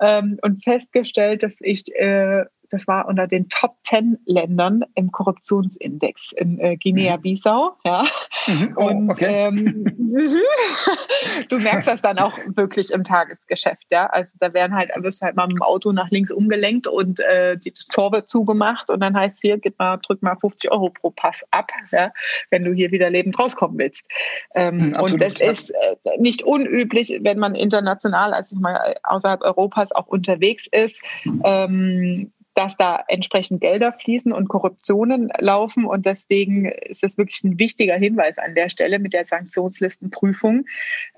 ähm, 0.00 0.38
und 0.42 0.62
festgestellt, 0.62 1.42
dass 1.42 1.58
ich 1.60 1.92
äh, 1.96 2.44
das 2.70 2.86
war 2.86 3.06
unter 3.08 3.26
den 3.26 3.48
Top 3.48 3.76
10 3.84 4.18
Ländern 4.26 4.84
im 4.94 5.10
Korruptionsindex 5.12 6.32
in 6.32 6.58
äh, 6.58 6.76
Guinea-Bissau. 6.76 7.76
Ja. 7.84 8.04
Mhm. 8.46 8.74
Oh, 8.76 8.86
und 8.86 9.10
okay. 9.10 9.48
ähm, 9.48 9.84
du 11.48 11.58
merkst 11.58 11.88
das 11.88 12.02
dann 12.02 12.18
auch 12.18 12.32
wirklich 12.54 12.90
im 12.90 13.04
Tagesgeschäft. 13.04 13.86
Ja. 13.90 14.06
Also 14.06 14.34
da 14.40 14.52
werden 14.54 14.74
halt, 14.74 14.90
wirst 14.96 15.22
halt 15.22 15.36
mal 15.36 15.46
mit 15.46 15.56
dem 15.56 15.62
Auto 15.62 15.92
nach 15.92 16.10
links 16.10 16.30
umgelenkt 16.30 16.86
und 16.86 17.20
äh, 17.20 17.56
die 17.58 17.72
Tor 17.90 18.12
wird 18.12 18.28
zugemacht 18.28 18.90
und 18.90 19.00
dann 19.00 19.16
heißt 19.16 19.38
hier, 19.40 19.58
gib 19.58 19.78
mal, 19.78 19.98
drück 19.98 20.22
mal 20.22 20.36
50 20.36 20.70
Euro 20.70 20.90
pro 20.90 21.10
Pass 21.10 21.44
ab, 21.50 21.70
ja, 21.92 22.12
wenn 22.50 22.64
du 22.64 22.72
hier 22.72 22.90
wieder 22.90 23.10
lebend 23.10 23.38
rauskommen 23.38 23.78
willst. 23.78 24.06
Ähm, 24.54 24.76
mhm, 24.76 24.96
und 25.00 25.20
das 25.20 25.38
ja. 25.38 25.50
ist 25.50 25.70
äh, 25.70 25.96
nicht 26.18 26.42
unüblich, 26.42 27.18
wenn 27.22 27.38
man 27.38 27.54
international, 27.54 28.34
also 28.34 28.56
ich 28.56 28.60
mal 28.60 28.96
außerhalb 29.02 29.42
Europas 29.42 29.92
auch 29.92 30.06
unterwegs 30.06 30.66
ist. 30.70 31.00
Mhm. 31.24 31.42
Ähm, 31.44 32.32
dass 32.56 32.76
da 32.76 33.04
entsprechend 33.06 33.60
Gelder 33.60 33.92
fließen 33.92 34.32
und 34.32 34.48
Korruptionen 34.48 35.30
laufen. 35.38 35.84
Und 35.84 36.06
deswegen 36.06 36.64
ist 36.64 37.04
es 37.04 37.18
wirklich 37.18 37.44
ein 37.44 37.58
wichtiger 37.58 37.96
Hinweis 37.96 38.38
an 38.38 38.54
der 38.54 38.70
Stelle 38.70 38.98
mit 38.98 39.12
der 39.12 39.26
Sanktionslistenprüfung, 39.26 40.64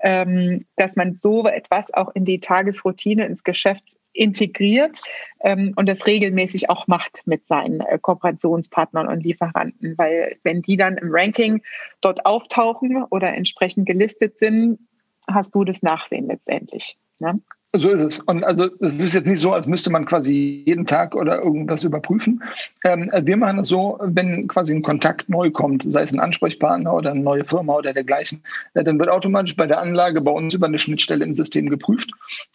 ähm, 0.01 0.65
dass 0.75 0.97
man 0.97 1.17
so 1.17 1.47
etwas 1.47 1.93
auch 1.93 2.13
in 2.13 2.25
die 2.25 2.41
Tagesroutine, 2.41 3.25
ins 3.25 3.45
Geschäft 3.45 3.85
integriert 4.11 4.99
ähm, 5.39 5.73
und 5.77 5.87
das 5.87 6.05
regelmäßig 6.05 6.69
auch 6.69 6.87
macht 6.87 7.21
mit 7.25 7.47
seinen 7.47 7.79
äh, 7.79 7.97
Kooperationspartnern 8.01 9.07
und 9.07 9.23
Lieferanten. 9.23 9.97
Weil 9.97 10.37
wenn 10.43 10.61
die 10.61 10.75
dann 10.75 10.97
im 10.97 11.07
Ranking 11.09 11.61
dort 12.01 12.25
auftauchen 12.25 13.03
oder 13.09 13.33
entsprechend 13.33 13.85
gelistet 13.85 14.39
sind, 14.39 14.79
hast 15.25 15.55
du 15.55 15.63
das 15.63 15.81
Nachsehen 15.83 16.27
letztendlich. 16.27 16.97
Ne? 17.19 17.39
So 17.75 17.91
ist 17.91 18.01
es. 18.01 18.19
Und 18.21 18.43
also 18.43 18.67
es 18.79 18.97
ist 18.97 19.13
jetzt 19.13 19.27
nicht 19.27 19.41
so, 19.41 19.53
als 19.53 19.67
müsste 19.67 19.91
man 19.91 20.05
quasi 20.05 20.63
jeden 20.65 20.87
Tag 20.87 21.13
oder 21.13 21.39
irgendwas 21.43 21.83
überprüfen. 21.83 22.41
Ähm, 22.83 23.11
wir 23.21 23.37
machen 23.37 23.59
es 23.59 23.67
so, 23.67 23.99
wenn 24.01 24.47
quasi 24.47 24.73
ein 24.73 24.81
Kontakt 24.81 25.29
neu 25.29 25.51
kommt, 25.51 25.83
sei 25.83 26.01
es 26.01 26.11
ein 26.11 26.19
Ansprechpartner 26.19 26.91
oder 26.91 27.11
eine 27.11 27.19
neue 27.19 27.45
Firma 27.45 27.75
oder 27.75 27.93
dergleichen, 27.93 28.41
äh, 28.73 28.83
dann 28.83 28.97
wird 28.97 29.09
automatisch 29.09 29.55
bei 29.55 29.67
der 29.67 29.79
Anlage 29.79 30.19
bei 30.19 30.31
uns 30.31 30.55
über 30.55 30.65
eine 30.65 30.79
Schnittstelle 30.79 31.23
im 31.23 31.33
System 31.33 31.69
geprüft. 31.69 32.09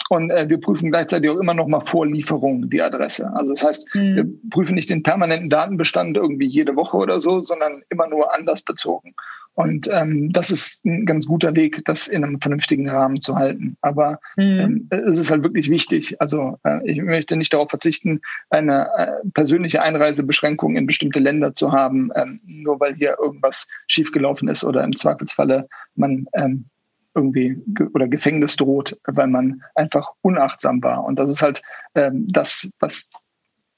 Und 0.09 0.31
äh, 0.31 0.49
wir 0.49 0.61
prüfen 0.61 0.91
gleichzeitig 0.91 1.31
auch 1.31 1.39
immer 1.39 1.55
noch 1.55 1.69
mal 1.69 1.83
vor 1.83 2.07
Lieferung 2.07 2.69
die 2.69 2.83
Adresse. 2.83 3.33
Also 3.37 3.53
das 3.53 3.65
heißt, 3.65 3.95
mhm. 3.95 4.17
wir 4.17 4.27
prüfen 4.51 4.75
nicht 4.75 4.91
den 4.91 5.05
permanenten 5.05 5.49
Datenbestand 5.49 6.17
irgendwie 6.17 6.47
jede 6.47 6.75
Woche 6.75 6.97
oder 6.97 7.21
so, 7.21 7.41
sondern 7.41 7.83
immer 7.89 8.09
nur 8.09 8.35
anders 8.35 8.63
bezogen. 8.63 9.15
Und 9.55 9.89
ähm, 9.93 10.33
das 10.33 10.51
ist 10.51 10.85
ein 10.85 11.07
ganz 11.07 11.27
guter 11.27 11.55
Weg, 11.55 11.85
das 11.85 12.09
in 12.09 12.25
einem 12.25 12.41
vernünftigen 12.41 12.89
Rahmen 12.89 13.21
zu 13.21 13.37
halten. 13.37 13.77
Aber 13.83 14.19
mhm. 14.37 14.43
ähm, 14.43 14.89
es 14.91 15.17
ist 15.17 15.31
halt 15.31 15.45
wirklich 15.45 15.71
wichtig. 15.71 16.21
Also 16.21 16.59
äh, 16.65 16.81
ich 16.85 17.01
möchte 17.01 17.37
nicht 17.37 17.53
darauf 17.53 17.71
verzichten, 17.71 18.21
eine 18.51 18.89
äh, 18.97 19.29
persönliche 19.33 19.81
Einreisebeschränkung 19.81 20.77
in 20.77 20.87
bestimmte 20.87 21.21
Länder 21.21 21.55
zu 21.55 21.73
haben, 21.73 22.11
ähm, 22.17 22.41
nur 22.45 22.81
weil 22.81 22.95
hier 22.95 23.17
irgendwas 23.21 23.69
schiefgelaufen 23.87 24.49
ist 24.49 24.65
oder 24.65 24.83
im 24.83 24.97
Zweifelsfalle 24.97 25.69
man 25.95 26.27
ähm, 26.35 26.67
irgendwie 27.15 27.57
ge 27.69 27.87
oder 27.95 28.09
Gefängnis 28.09 28.57
droht, 28.57 28.99
weil 29.07 29.29
man 29.29 29.63
einfach 29.77 30.11
unachtsam 30.23 30.83
war. 30.83 31.05
Und 31.05 31.19
das 31.19 31.31
ist 31.31 31.43
halt 31.43 31.63
ähm, 31.95 32.27
das, 32.29 32.69
was 32.81 33.11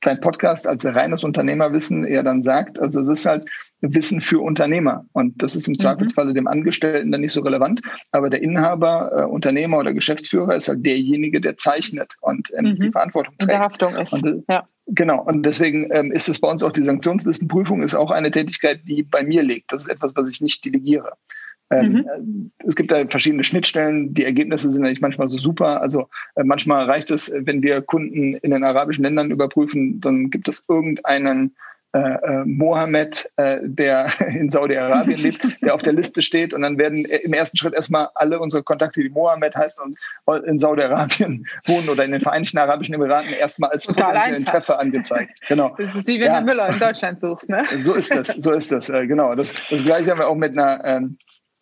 dein 0.01 0.21
Podcast 0.21 0.67
als 0.67 0.85
reines 0.85 1.25
Unternehmerwissen 1.25 2.05
eher 2.05 2.23
dann 2.23 2.43
sagt. 2.43 2.79
Also 2.79 3.01
es 3.01 3.09
ist 3.09 3.27
halt 3.27 3.49
Wissen 3.81 4.21
für 4.21 4.41
Unternehmer. 4.41 5.05
Und 5.13 5.43
das 5.43 5.57
ist 5.57 5.69
im 5.69 5.73
mhm. 5.73 5.79
Zweifelsfalle 5.79 6.35
dem 6.35 6.47
Angestellten 6.47 7.13
dann 7.13 7.21
nicht 7.21 7.33
so 7.33 7.41
relevant. 7.43 7.83
Aber 8.11 8.31
der 8.31 8.43
Inhaber, 8.43 9.13
äh, 9.15 9.25
Unternehmer 9.25 9.79
oder 9.79 9.93
Geschäftsführer 9.93 10.57
ist 10.57 10.69
halt 10.69 10.85
derjenige, 10.85 11.41
der 11.41 11.57
zeichnet 11.57 12.17
und 12.21 12.51
ähm, 12.57 12.71
mhm. 12.71 12.77
die 12.77 12.91
Verantwortung 12.91 13.35
trägt. 13.39 13.51
Der 13.51 13.61
Haftung 13.61 13.97
ist. 13.97 14.13
Und, 14.13 14.27
äh, 14.27 14.43
ja. 14.49 14.69
Genau, 14.89 15.21
und 15.23 15.45
deswegen 15.45 15.89
ähm, 15.91 16.13
ist 16.13 16.29
es 16.29 16.41
bei 16.41 16.49
uns 16.49 16.63
auch 16.63 16.71
die 16.71 16.85
Sanktionslistenprüfung 16.85 17.83
ist 17.83 17.95
auch 17.95 18.13
eine 18.13 18.31
Tätigkeit, 18.31 18.83
die 18.85 19.03
bei 19.03 19.25
mir 19.25 19.43
liegt. 19.43 19.73
Das 19.73 19.83
ist 19.83 19.89
etwas, 19.89 20.15
was 20.15 20.29
ich 20.29 20.41
nicht 20.41 20.65
delegiere. 20.65 21.13
Ähm, 21.71 22.07
mhm. 22.19 22.53
Es 22.65 22.77
gibt 22.77 22.93
da 22.93 23.05
verschiedene 23.09 23.43
Schnittstellen. 23.43 24.15
Die 24.15 24.25
Ergebnisse 24.25 24.71
sind 24.71 24.85
eigentlich 24.85 25.01
manchmal 25.01 25.27
so 25.27 25.37
super. 25.37 25.81
Also 25.83 26.09
äh, 26.37 26.45
manchmal 26.45 26.85
reicht 26.85 27.11
es, 27.11 27.33
wenn 27.37 27.63
wir 27.63 27.83
Kunden 27.83 28.35
in 28.35 28.53
den 28.53 28.63
arabischen 28.63 29.03
Ländern 29.03 29.33
überprüfen, 29.33 30.01
dann 30.01 30.31
gibt 30.31 30.47
es 30.49 30.65
irgendeinen 30.69 31.57
äh, 31.97 31.99
äh, 31.99 32.45
Mohammed, 32.45 33.31
äh, 33.37 33.59
der 33.63 34.09
in 34.29 34.51
Saudi-Arabien 34.51 35.19
lebt, 35.19 35.63
der 35.63 35.75
auf 35.75 35.83
der 35.83 35.95
Liste 35.95 36.21
steht. 36.21 36.53
Und 36.53 36.61
dann 36.61 36.77
werden 36.77 37.07
im 37.07 37.33
ersten 37.33 37.57
Schritt 37.57 37.73
erstmal 37.73 38.09
alle 38.15 38.39
unsere 38.39 38.63
Kontakte, 38.63 39.01
die 39.01 39.09
Mohammed 39.09 39.57
heißen 39.57 39.83
und 39.83 40.45
in 40.45 40.59
Saudi-Arabien 40.59 41.47
wohnen 41.65 41.89
oder 41.89 42.05
in 42.05 42.13
den 42.13 42.21
Vereinigten 42.21 42.59
Arabischen 42.59 42.95
Emiraten, 42.95 43.33
erstmal 43.33 43.71
als 43.71 43.87
potenziellen 43.87 44.45
Treffer 44.45 44.79
angezeigt. 44.79 45.41
Genau. 45.49 45.75
Das 45.79 45.95
ist 45.95 46.09
wie 46.09 46.21
wenn 46.21 46.27
ja. 46.27 46.41
du 46.41 46.47
Müller 46.47 46.69
in 46.69 46.79
Deutschland 46.79 47.21
suchst, 47.21 47.49
ne? 47.49 47.65
So 47.79 47.95
ist 47.95 48.13
das, 48.13 48.29
so 48.29 48.53
ist 48.53 48.73
das, 48.73 48.91
äh, 48.91 49.07
genau. 49.07 49.35
Das, 49.35 49.55
das 49.71 49.85
gleiche 49.85 50.11
haben 50.11 50.19
wir 50.19 50.29
auch 50.29 50.35
mit 50.35 50.53
einer 50.53 50.85
ähm, 50.85 51.19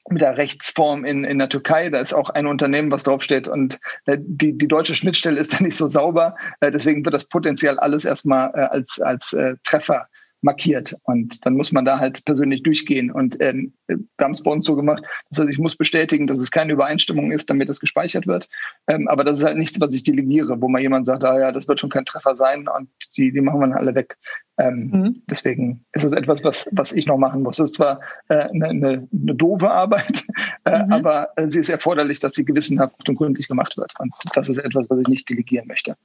mit 0.09 0.23
der 0.23 0.37
Rechtsform 0.37 1.05
in, 1.05 1.25
in 1.25 1.39
der 1.39 1.49
Türkei. 1.49 1.91
Da 1.91 2.01
ist 2.01 2.13
auch 2.13 2.31
ein 2.31 2.47
Unternehmen, 2.47 2.91
was 2.91 3.05
draufsteht 3.05 3.47
und 3.47 3.79
äh, 4.07 4.19
die, 4.21 4.57
die 4.57 4.69
deutsche 4.69 4.95
Schnittstelle 4.95 5.39
ist 5.39 5.55
da 5.55 5.63
nicht 5.63 5.77
so 5.77 5.89
sauber. 5.89 6.37
Äh, 6.61 6.71
deswegen 6.71 7.05
wird 7.05 7.15
das 7.15 7.27
potenziell 7.27 7.79
alles 7.79 8.05
erstmal 8.05 8.51
äh, 8.55 8.61
als, 8.61 9.01
als 9.01 9.33
äh, 9.33 9.57
Treffer 9.65 10.09
markiert. 10.45 10.97
Und 11.03 11.45
dann 11.45 11.55
muss 11.55 11.73
man 11.73 11.85
da 11.85 11.99
halt 11.99 12.25
persönlich 12.25 12.63
durchgehen. 12.63 13.11
Und 13.11 13.37
ähm, 13.41 13.73
wir 13.89 13.99
haben 14.21 14.33
es 14.33 14.43
bei 14.43 14.51
uns 14.51 14.65
so 14.65 14.77
gemacht. 14.77 15.03
Das 15.31 15.41
heißt, 15.41 15.51
ich 15.51 15.59
muss 15.59 15.77
bestätigen, 15.77 16.27
dass 16.27 16.39
es 16.39 16.51
keine 16.51 16.73
Übereinstimmung 16.73 17.33
ist, 17.33 17.51
damit 17.51 17.69
das 17.69 17.81
gespeichert 17.81 18.27
wird. 18.27 18.49
Ähm, 18.87 19.09
aber 19.09 19.25
das 19.25 19.39
ist 19.39 19.45
halt 19.45 19.57
nichts, 19.57 19.81
was 19.81 19.93
ich 19.93 20.05
delegiere, 20.05 20.61
wo 20.61 20.69
mal 20.69 20.81
jemand 20.81 21.07
sagt, 21.07 21.25
ah 21.25 21.39
ja, 21.39 21.51
das 21.51 21.67
wird 21.67 21.81
schon 21.81 21.91
kein 21.91 22.05
Treffer 22.05 22.37
sein 22.37 22.69
und 22.69 22.89
die, 23.17 23.33
die 23.33 23.41
machen 23.41 23.61
wir 23.61 23.67
dann 23.67 23.79
alle 23.79 23.95
weg. 23.95 24.17
Ähm, 24.59 24.91
mhm. 24.93 25.23
Deswegen 25.29 25.85
ist 25.93 26.05
es 26.05 26.13
etwas, 26.13 26.45
was, 26.45 26.69
was 26.73 26.93
ich 26.93 27.07
noch 27.07 27.19
machen 27.19 27.43
muss. 27.43 27.59
Es 27.59 27.71
ist 27.71 27.77
zwar 27.77 28.01
äh, 28.29 28.35
eine, 28.35 28.69
eine, 28.69 29.09
eine 29.11 29.35
doofe 29.35 29.71
Arbeit, 29.71 30.25
äh, 30.65 30.85
mhm. 30.85 30.93
aber 30.93 31.29
äh, 31.37 31.49
sie 31.49 31.61
ist 31.61 31.71
erforderlich, 31.71 32.21
dass 32.21 32.35
sie 32.35 32.45
gewissenhaft 32.45 33.09
und 33.09 33.17
gründlich 33.17 33.49
gemacht 33.49 33.77
wird. 33.77 33.93
Und 33.99 34.15
das 34.35 34.49
ist 34.49 34.59
etwas, 34.59 34.89
was 34.91 35.01
ich 35.01 35.09
nicht 35.09 35.29
delegieren 35.29 35.67
möchte. 35.67 35.97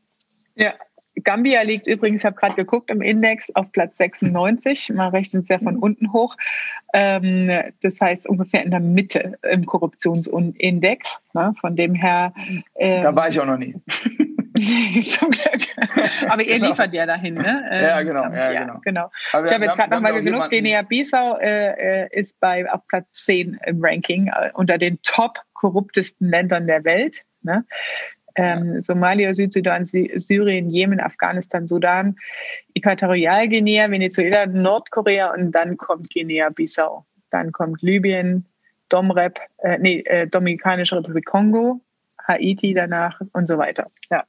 Ja, 0.55 0.73
Gambia 1.23 1.61
liegt 1.61 1.87
übrigens, 1.87 2.21
ich 2.21 2.25
habe 2.25 2.35
gerade 2.35 2.55
geguckt, 2.55 2.89
im 2.89 3.01
Index 3.01 3.53
auf 3.55 3.71
Platz 3.71 3.97
96. 3.97 4.91
Man 4.93 5.11
rechnet 5.11 5.47
sehr 5.47 5.59
von 5.59 5.77
unten 5.77 6.13
hoch. 6.13 6.35
Ähm, 6.93 7.51
das 7.81 7.99
heißt 7.99 8.27
ungefähr 8.27 8.63
in 8.63 8.71
der 8.71 8.79
Mitte 8.79 9.37
im 9.49 9.65
Korruptionsindex. 9.65 11.21
Ne? 11.33 11.53
Von 11.59 11.75
dem 11.75 11.93
her. 11.93 12.33
Ähm, 12.75 13.03
da 13.03 13.15
war 13.15 13.29
ich 13.29 13.39
auch 13.39 13.45
noch 13.45 13.57
nie. 13.57 13.75
Zum 15.07 15.29
Glück. 15.29 16.29
Aber 16.29 16.41
ihr 16.41 16.55
genau. 16.55 16.69
liefert 16.69 16.93
ja 16.93 17.05
dahin, 17.05 17.35
ne? 17.35 17.63
Ähm, 17.71 17.83
ja, 17.83 18.01
genau. 18.01 18.23
Ja, 18.23 18.51
ja 18.51 18.61
genau. 18.61 18.79
genau. 18.83 19.11
ich 19.45 19.53
habe 19.53 19.65
jetzt 19.65 19.77
gerade 19.77 19.91
nochmal 19.91 20.21
genug. 20.21 20.49
Guinea-Bissau 20.49 21.37
äh, 21.37 22.03
äh, 22.03 22.07
ist 22.11 22.39
bei, 22.39 22.69
auf 22.69 22.85
Platz 22.87 23.07
10 23.25 23.59
im 23.65 23.79
Ranking 23.81 24.27
äh, 24.27 24.49
unter 24.53 24.77
den 24.77 25.01
top 25.01 25.39
korruptesten 25.53 26.29
Ländern 26.29 26.67
der 26.67 26.83
Welt. 26.83 27.23
Ne? 27.41 27.63
Ähm, 28.39 28.81
Somalia, 28.81 29.33
Südsudan, 29.33 29.85
Syrien, 29.85 30.69
Jemen, 30.69 30.99
Afghanistan, 30.99 31.67
Sudan, 31.67 32.15
Äquatorialguinea, 32.73 33.91
Venezuela, 33.91 34.45
Nordkorea 34.45 35.33
und 35.33 35.51
dann 35.51 35.77
kommt 35.77 36.09
Guinea-Bissau. 36.09 37.05
Dann 37.29 37.51
kommt 37.51 37.81
Libyen, 37.81 38.45
Domrep, 38.87 39.39
äh, 39.57 39.77
nee, 39.79 39.99
äh, 40.05 40.27
Dominikanische 40.27 40.97
Republik 40.97 41.25
Kongo, 41.25 41.81
Haiti 42.27 42.73
danach 42.73 43.19
und 43.33 43.47
so 43.47 43.57
weiter. 43.57 43.91
Ja. 44.09 44.23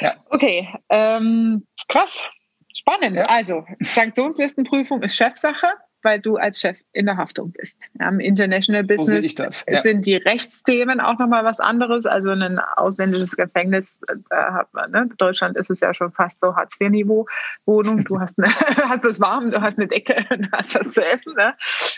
ja. 0.00 0.14
Okay, 0.28 0.68
ähm, 0.90 1.66
krass. 1.88 2.26
Spannend. 2.72 3.18
Ja. 3.18 3.24
Also, 3.28 3.64
Sanktionslistenprüfung 3.80 5.02
ist 5.02 5.16
Chefsache 5.16 5.66
weil 6.02 6.20
du 6.20 6.36
als 6.36 6.60
Chef 6.60 6.78
in 6.92 7.06
der 7.06 7.16
Haftung 7.16 7.52
bist. 7.52 7.76
Ja, 7.98 8.08
Im 8.08 8.20
International 8.20 8.84
Business 8.84 9.64
ja. 9.68 9.80
sind 9.80 10.06
die 10.06 10.16
Rechtsthemen 10.16 11.00
auch 11.00 11.18
nochmal 11.18 11.44
was 11.44 11.60
anderes. 11.60 12.06
Also 12.06 12.30
ein 12.30 12.58
ausländisches 12.58 13.36
Gefängnis, 13.36 14.00
da 14.28 14.54
hat 14.54 14.74
man, 14.74 14.90
ne? 14.90 15.08
Deutschland 15.18 15.56
ist 15.56 15.70
es 15.70 15.80
ja 15.80 15.92
schon 15.94 16.10
fast 16.10 16.40
so 16.40 16.56
Hartz-IV-Niveau 16.56 17.26
Wohnung. 17.66 18.04
Du 18.04 18.20
hast, 18.20 18.38
eine, 18.38 18.48
hast 18.88 19.04
es 19.04 19.20
warm, 19.20 19.50
du 19.50 19.60
hast 19.60 19.78
eine 19.78 19.88
Decke, 19.88 20.24
du 20.36 20.48
hast 20.52 20.74
das 20.74 20.92
zu 20.92 21.04
essen. 21.04 21.34
Ne? 21.34 21.54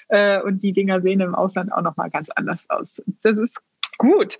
Äh, 0.08 0.40
und 0.42 0.62
die 0.62 0.72
Dinger 0.72 1.00
sehen 1.00 1.20
im 1.20 1.34
Ausland 1.34 1.72
auch 1.72 1.82
nochmal 1.82 2.10
ganz 2.10 2.30
anders 2.30 2.68
aus. 2.68 3.02
Das 3.22 3.36
ist 3.36 3.60
gut. 3.98 4.38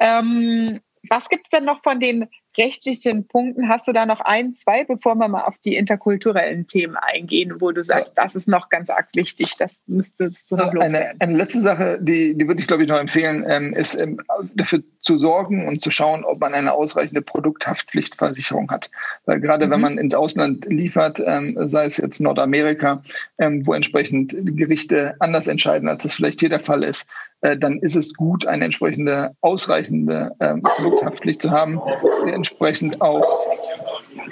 Ähm, 0.00 0.72
was 1.08 1.28
gibt 1.28 1.46
es 1.46 1.50
denn 1.50 1.64
noch 1.64 1.82
von 1.82 1.98
den 1.98 2.28
rechtlichen 2.58 3.26
Punkten? 3.26 3.68
Hast 3.68 3.86
du 3.88 3.92
da 3.92 4.06
noch 4.06 4.20
ein, 4.20 4.54
zwei, 4.54 4.84
bevor 4.84 5.14
wir 5.16 5.28
mal 5.28 5.42
auf 5.42 5.58
die 5.58 5.76
interkulturellen 5.76 6.66
Themen 6.66 6.96
eingehen, 6.96 7.60
wo 7.60 7.72
du 7.72 7.82
sagst, 7.82 8.14
das 8.16 8.34
ist 8.34 8.48
noch 8.48 8.68
ganz 8.68 8.90
arg 8.90 9.08
wichtig, 9.14 9.56
das 9.58 9.74
müsstest 9.86 10.50
du 10.50 10.56
noch 10.56 10.72
loswerden? 10.72 10.96
Eine, 10.96 11.20
eine 11.20 11.36
letzte 11.36 11.60
Sache, 11.60 11.98
die, 12.00 12.34
die 12.34 12.46
würde 12.46 12.60
ich, 12.60 12.66
glaube 12.66 12.82
ich, 12.82 12.88
noch 12.88 12.98
empfehlen, 12.98 13.44
ähm, 13.48 13.74
ist 13.74 13.94
ähm, 13.94 14.20
dafür 14.54 14.82
zu 15.00 15.16
sorgen 15.16 15.66
und 15.66 15.80
zu 15.80 15.90
schauen, 15.90 16.24
ob 16.24 16.40
man 16.40 16.54
eine 16.54 16.72
ausreichende 16.72 17.22
Produkthaftpflichtversicherung 17.22 18.70
hat. 18.70 18.90
Weil 19.24 19.40
gerade 19.40 19.66
mhm. 19.66 19.70
wenn 19.70 19.80
man 19.80 19.98
ins 19.98 20.14
Ausland 20.14 20.66
liefert, 20.66 21.22
ähm, 21.24 21.56
sei 21.68 21.86
es 21.86 21.96
jetzt 21.96 22.20
Nordamerika, 22.20 23.02
ähm, 23.38 23.66
wo 23.66 23.74
entsprechend 23.74 24.34
Gerichte 24.56 25.14
anders 25.20 25.48
entscheiden, 25.48 25.88
als 25.88 26.02
das 26.02 26.14
vielleicht 26.14 26.40
hier 26.40 26.50
der 26.50 26.60
Fall 26.60 26.82
ist, 26.82 27.08
äh, 27.42 27.56
dann 27.56 27.78
ist 27.78 27.96
es 27.96 28.14
gut, 28.14 28.46
eine 28.46 28.64
entsprechende 28.64 29.34
ausreichende 29.40 30.32
ähm, 30.40 30.62
Produkthaftpflicht 30.62 31.42
zu 31.42 31.50
haben, 31.50 31.80
die 32.26 32.32
entsprechend 32.32 33.00
auch 33.00 33.26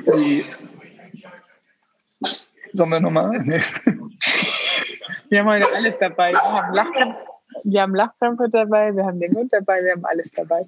die 0.06 0.44
Sollen 2.72 2.90
wir 2.90 3.00
nochmal? 3.00 3.42
Nee. 3.44 3.62
Wir 5.30 5.40
haben 5.40 5.48
heute 5.48 5.66
alles 5.74 5.98
dabei. 5.98 6.32
Wir 6.32 6.40
haben 6.40 6.74
Lachkrämpfe, 6.74 7.18
wir 7.64 7.82
haben 7.82 7.94
Lachkrämpfe 7.94 8.48
dabei, 8.50 8.96
wir 8.96 9.04
haben 9.04 9.20
den 9.20 9.34
Hund 9.34 9.52
dabei, 9.52 9.84
wir 9.84 9.92
haben 9.92 10.04
alles 10.04 10.30
dabei. 10.32 10.66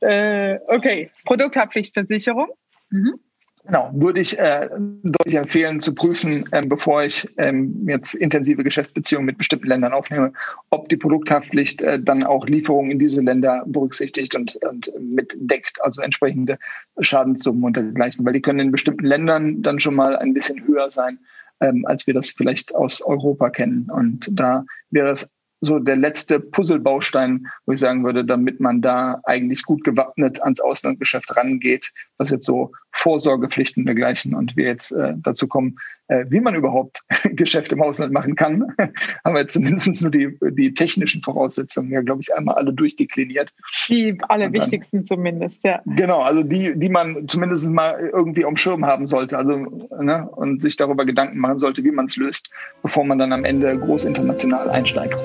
Äh, 0.00 0.58
okay, 0.66 1.10
Produkthaftpflichtversicherung. 1.24 2.48
Mhm. 2.90 3.20
Genau, 3.68 3.90
würde 3.92 4.20
ich 4.20 4.38
äh, 4.38 4.66
deutlich 5.02 5.34
empfehlen 5.34 5.78
zu 5.80 5.94
prüfen, 5.94 6.48
ähm, 6.52 6.70
bevor 6.70 7.02
ich 7.02 7.28
ähm, 7.36 7.86
jetzt 7.86 8.14
intensive 8.14 8.64
Geschäftsbeziehungen 8.64 9.26
mit 9.26 9.36
bestimmten 9.36 9.68
Ländern 9.68 9.92
aufnehme, 9.92 10.32
ob 10.70 10.88
die 10.88 10.96
Produkthaftpflicht 10.96 11.82
äh, 11.82 12.00
dann 12.02 12.22
auch 12.24 12.46
Lieferungen 12.46 12.90
in 12.90 12.98
diese 12.98 13.20
Länder 13.20 13.64
berücksichtigt 13.66 14.34
und, 14.34 14.56
und 14.56 14.90
mitdeckt, 14.98 15.82
also 15.82 16.00
entsprechende 16.00 16.58
Schadenssummen 17.00 17.62
und 17.62 17.76
dergleichen, 17.76 18.24
weil 18.24 18.32
die 18.32 18.40
können 18.40 18.60
in 18.60 18.72
bestimmten 18.72 19.04
Ländern 19.04 19.60
dann 19.60 19.78
schon 19.78 19.96
mal 19.96 20.16
ein 20.16 20.32
bisschen 20.32 20.66
höher 20.66 20.90
sein, 20.90 21.18
ähm, 21.60 21.84
als 21.86 22.06
wir 22.06 22.14
das 22.14 22.30
vielleicht 22.30 22.74
aus 22.74 23.02
Europa 23.02 23.50
kennen. 23.50 23.90
Und 23.92 24.30
da 24.32 24.64
wäre 24.88 25.10
es 25.10 25.30
so 25.60 25.78
der 25.78 25.96
letzte 25.96 26.40
Puzzlebaustein, 26.40 27.48
wo 27.66 27.72
ich 27.72 27.80
sagen 27.80 28.04
würde, 28.04 28.24
damit 28.24 28.60
man 28.60 28.80
da 28.80 29.20
eigentlich 29.24 29.64
gut 29.64 29.84
gewappnet 29.84 30.42
ans 30.42 30.60
Auslandgeschäft 30.60 31.36
rangeht, 31.36 31.92
was 32.16 32.30
jetzt 32.30 32.44
so 32.44 32.72
Vorsorgepflichten 32.92 33.84
dergleichen 33.84 34.34
und 34.34 34.56
wir 34.56 34.66
jetzt 34.66 34.92
äh, 34.92 35.14
dazu 35.16 35.46
kommen, 35.46 35.78
äh, 36.08 36.24
wie 36.28 36.40
man 36.40 36.54
überhaupt 36.54 37.02
Geschäft 37.24 37.72
im 37.72 37.82
Ausland 37.82 38.12
machen 38.12 38.34
kann, 38.34 38.72
haben 39.24 39.34
wir 39.34 39.40
jetzt 39.40 39.52
zumindest 39.52 40.02
nur 40.02 40.10
die, 40.10 40.36
die 40.52 40.74
technischen 40.74 41.22
Voraussetzungen 41.22 41.92
ja, 41.92 42.00
glaube 42.00 42.22
ich, 42.22 42.34
einmal 42.34 42.56
alle 42.56 42.72
durchdekliniert. 42.72 43.52
Die 43.88 44.16
allerwichtigsten 44.28 45.06
zumindest, 45.06 45.62
ja. 45.64 45.80
Genau, 45.84 46.22
also 46.22 46.42
die, 46.42 46.72
die 46.76 46.88
man 46.88 47.28
zumindest 47.28 47.70
mal 47.70 48.10
irgendwie 48.12 48.44
am 48.44 48.56
Schirm 48.56 48.86
haben 48.86 49.06
sollte, 49.06 49.36
also 49.36 49.52
ne, 50.00 50.28
und 50.30 50.62
sich 50.62 50.76
darüber 50.76 51.04
Gedanken 51.04 51.38
machen 51.38 51.58
sollte, 51.58 51.84
wie 51.84 51.90
man 51.90 52.06
es 52.06 52.16
löst, 52.16 52.50
bevor 52.82 53.04
man 53.04 53.18
dann 53.18 53.32
am 53.32 53.44
Ende 53.44 53.78
groß 53.78 54.04
international 54.04 54.70
einsteigt. 54.70 55.24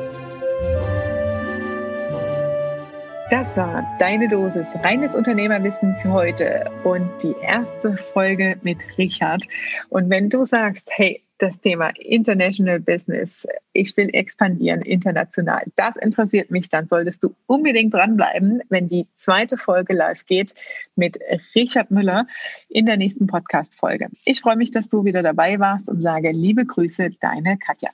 Das 3.30 3.56
war 3.56 3.86
deine 4.00 4.28
Dosis 4.28 4.68
reines 4.84 5.16
Unternehmerwissen 5.16 5.96
für 6.02 6.12
heute 6.12 6.70
und 6.84 7.10
die 7.24 7.34
erste 7.42 7.96
Folge 7.96 8.58
mit 8.64 8.78
Richard. 8.98 9.46
Und 9.90 10.10
wenn 10.10 10.30
du 10.30 10.46
sagst, 10.46 10.90
hey, 10.92 11.24
das 11.38 11.60
Thema 11.62 11.92
International 11.98 12.80
Business, 12.80 13.48
ich 13.72 13.96
will 13.98 14.10
expandieren 14.14 14.82
international, 14.82 15.64
das 15.78 15.96
interessiert 15.96 16.52
mich, 16.52 16.70
dann 16.70 16.88
solltest 16.88 17.24
du 17.24 17.34
unbedingt 17.48 17.94
dranbleiben, 17.94 18.62
wenn 18.70 18.88
die 18.88 19.08
zweite 19.16 19.58
Folge 19.58 19.94
live 19.94 20.26
geht 20.26 20.54
mit 20.96 21.18
Richard 21.56 21.92
Müller 21.92 22.28
in 22.68 22.86
der 22.86 22.98
nächsten 22.98 23.28
Podcast-Folge. 23.28 24.10
Ich 24.26 24.42
freue 24.42 24.58
mich, 24.58 24.72
dass 24.72 24.90
du 24.90 25.06
wieder 25.06 25.24
dabei 25.24 25.60
warst 25.60 25.88
und 25.88 26.02
sage 26.02 26.32
liebe 26.32 26.66
Grüße, 26.66 27.12
deine 27.20 27.58
Katja. 27.58 27.90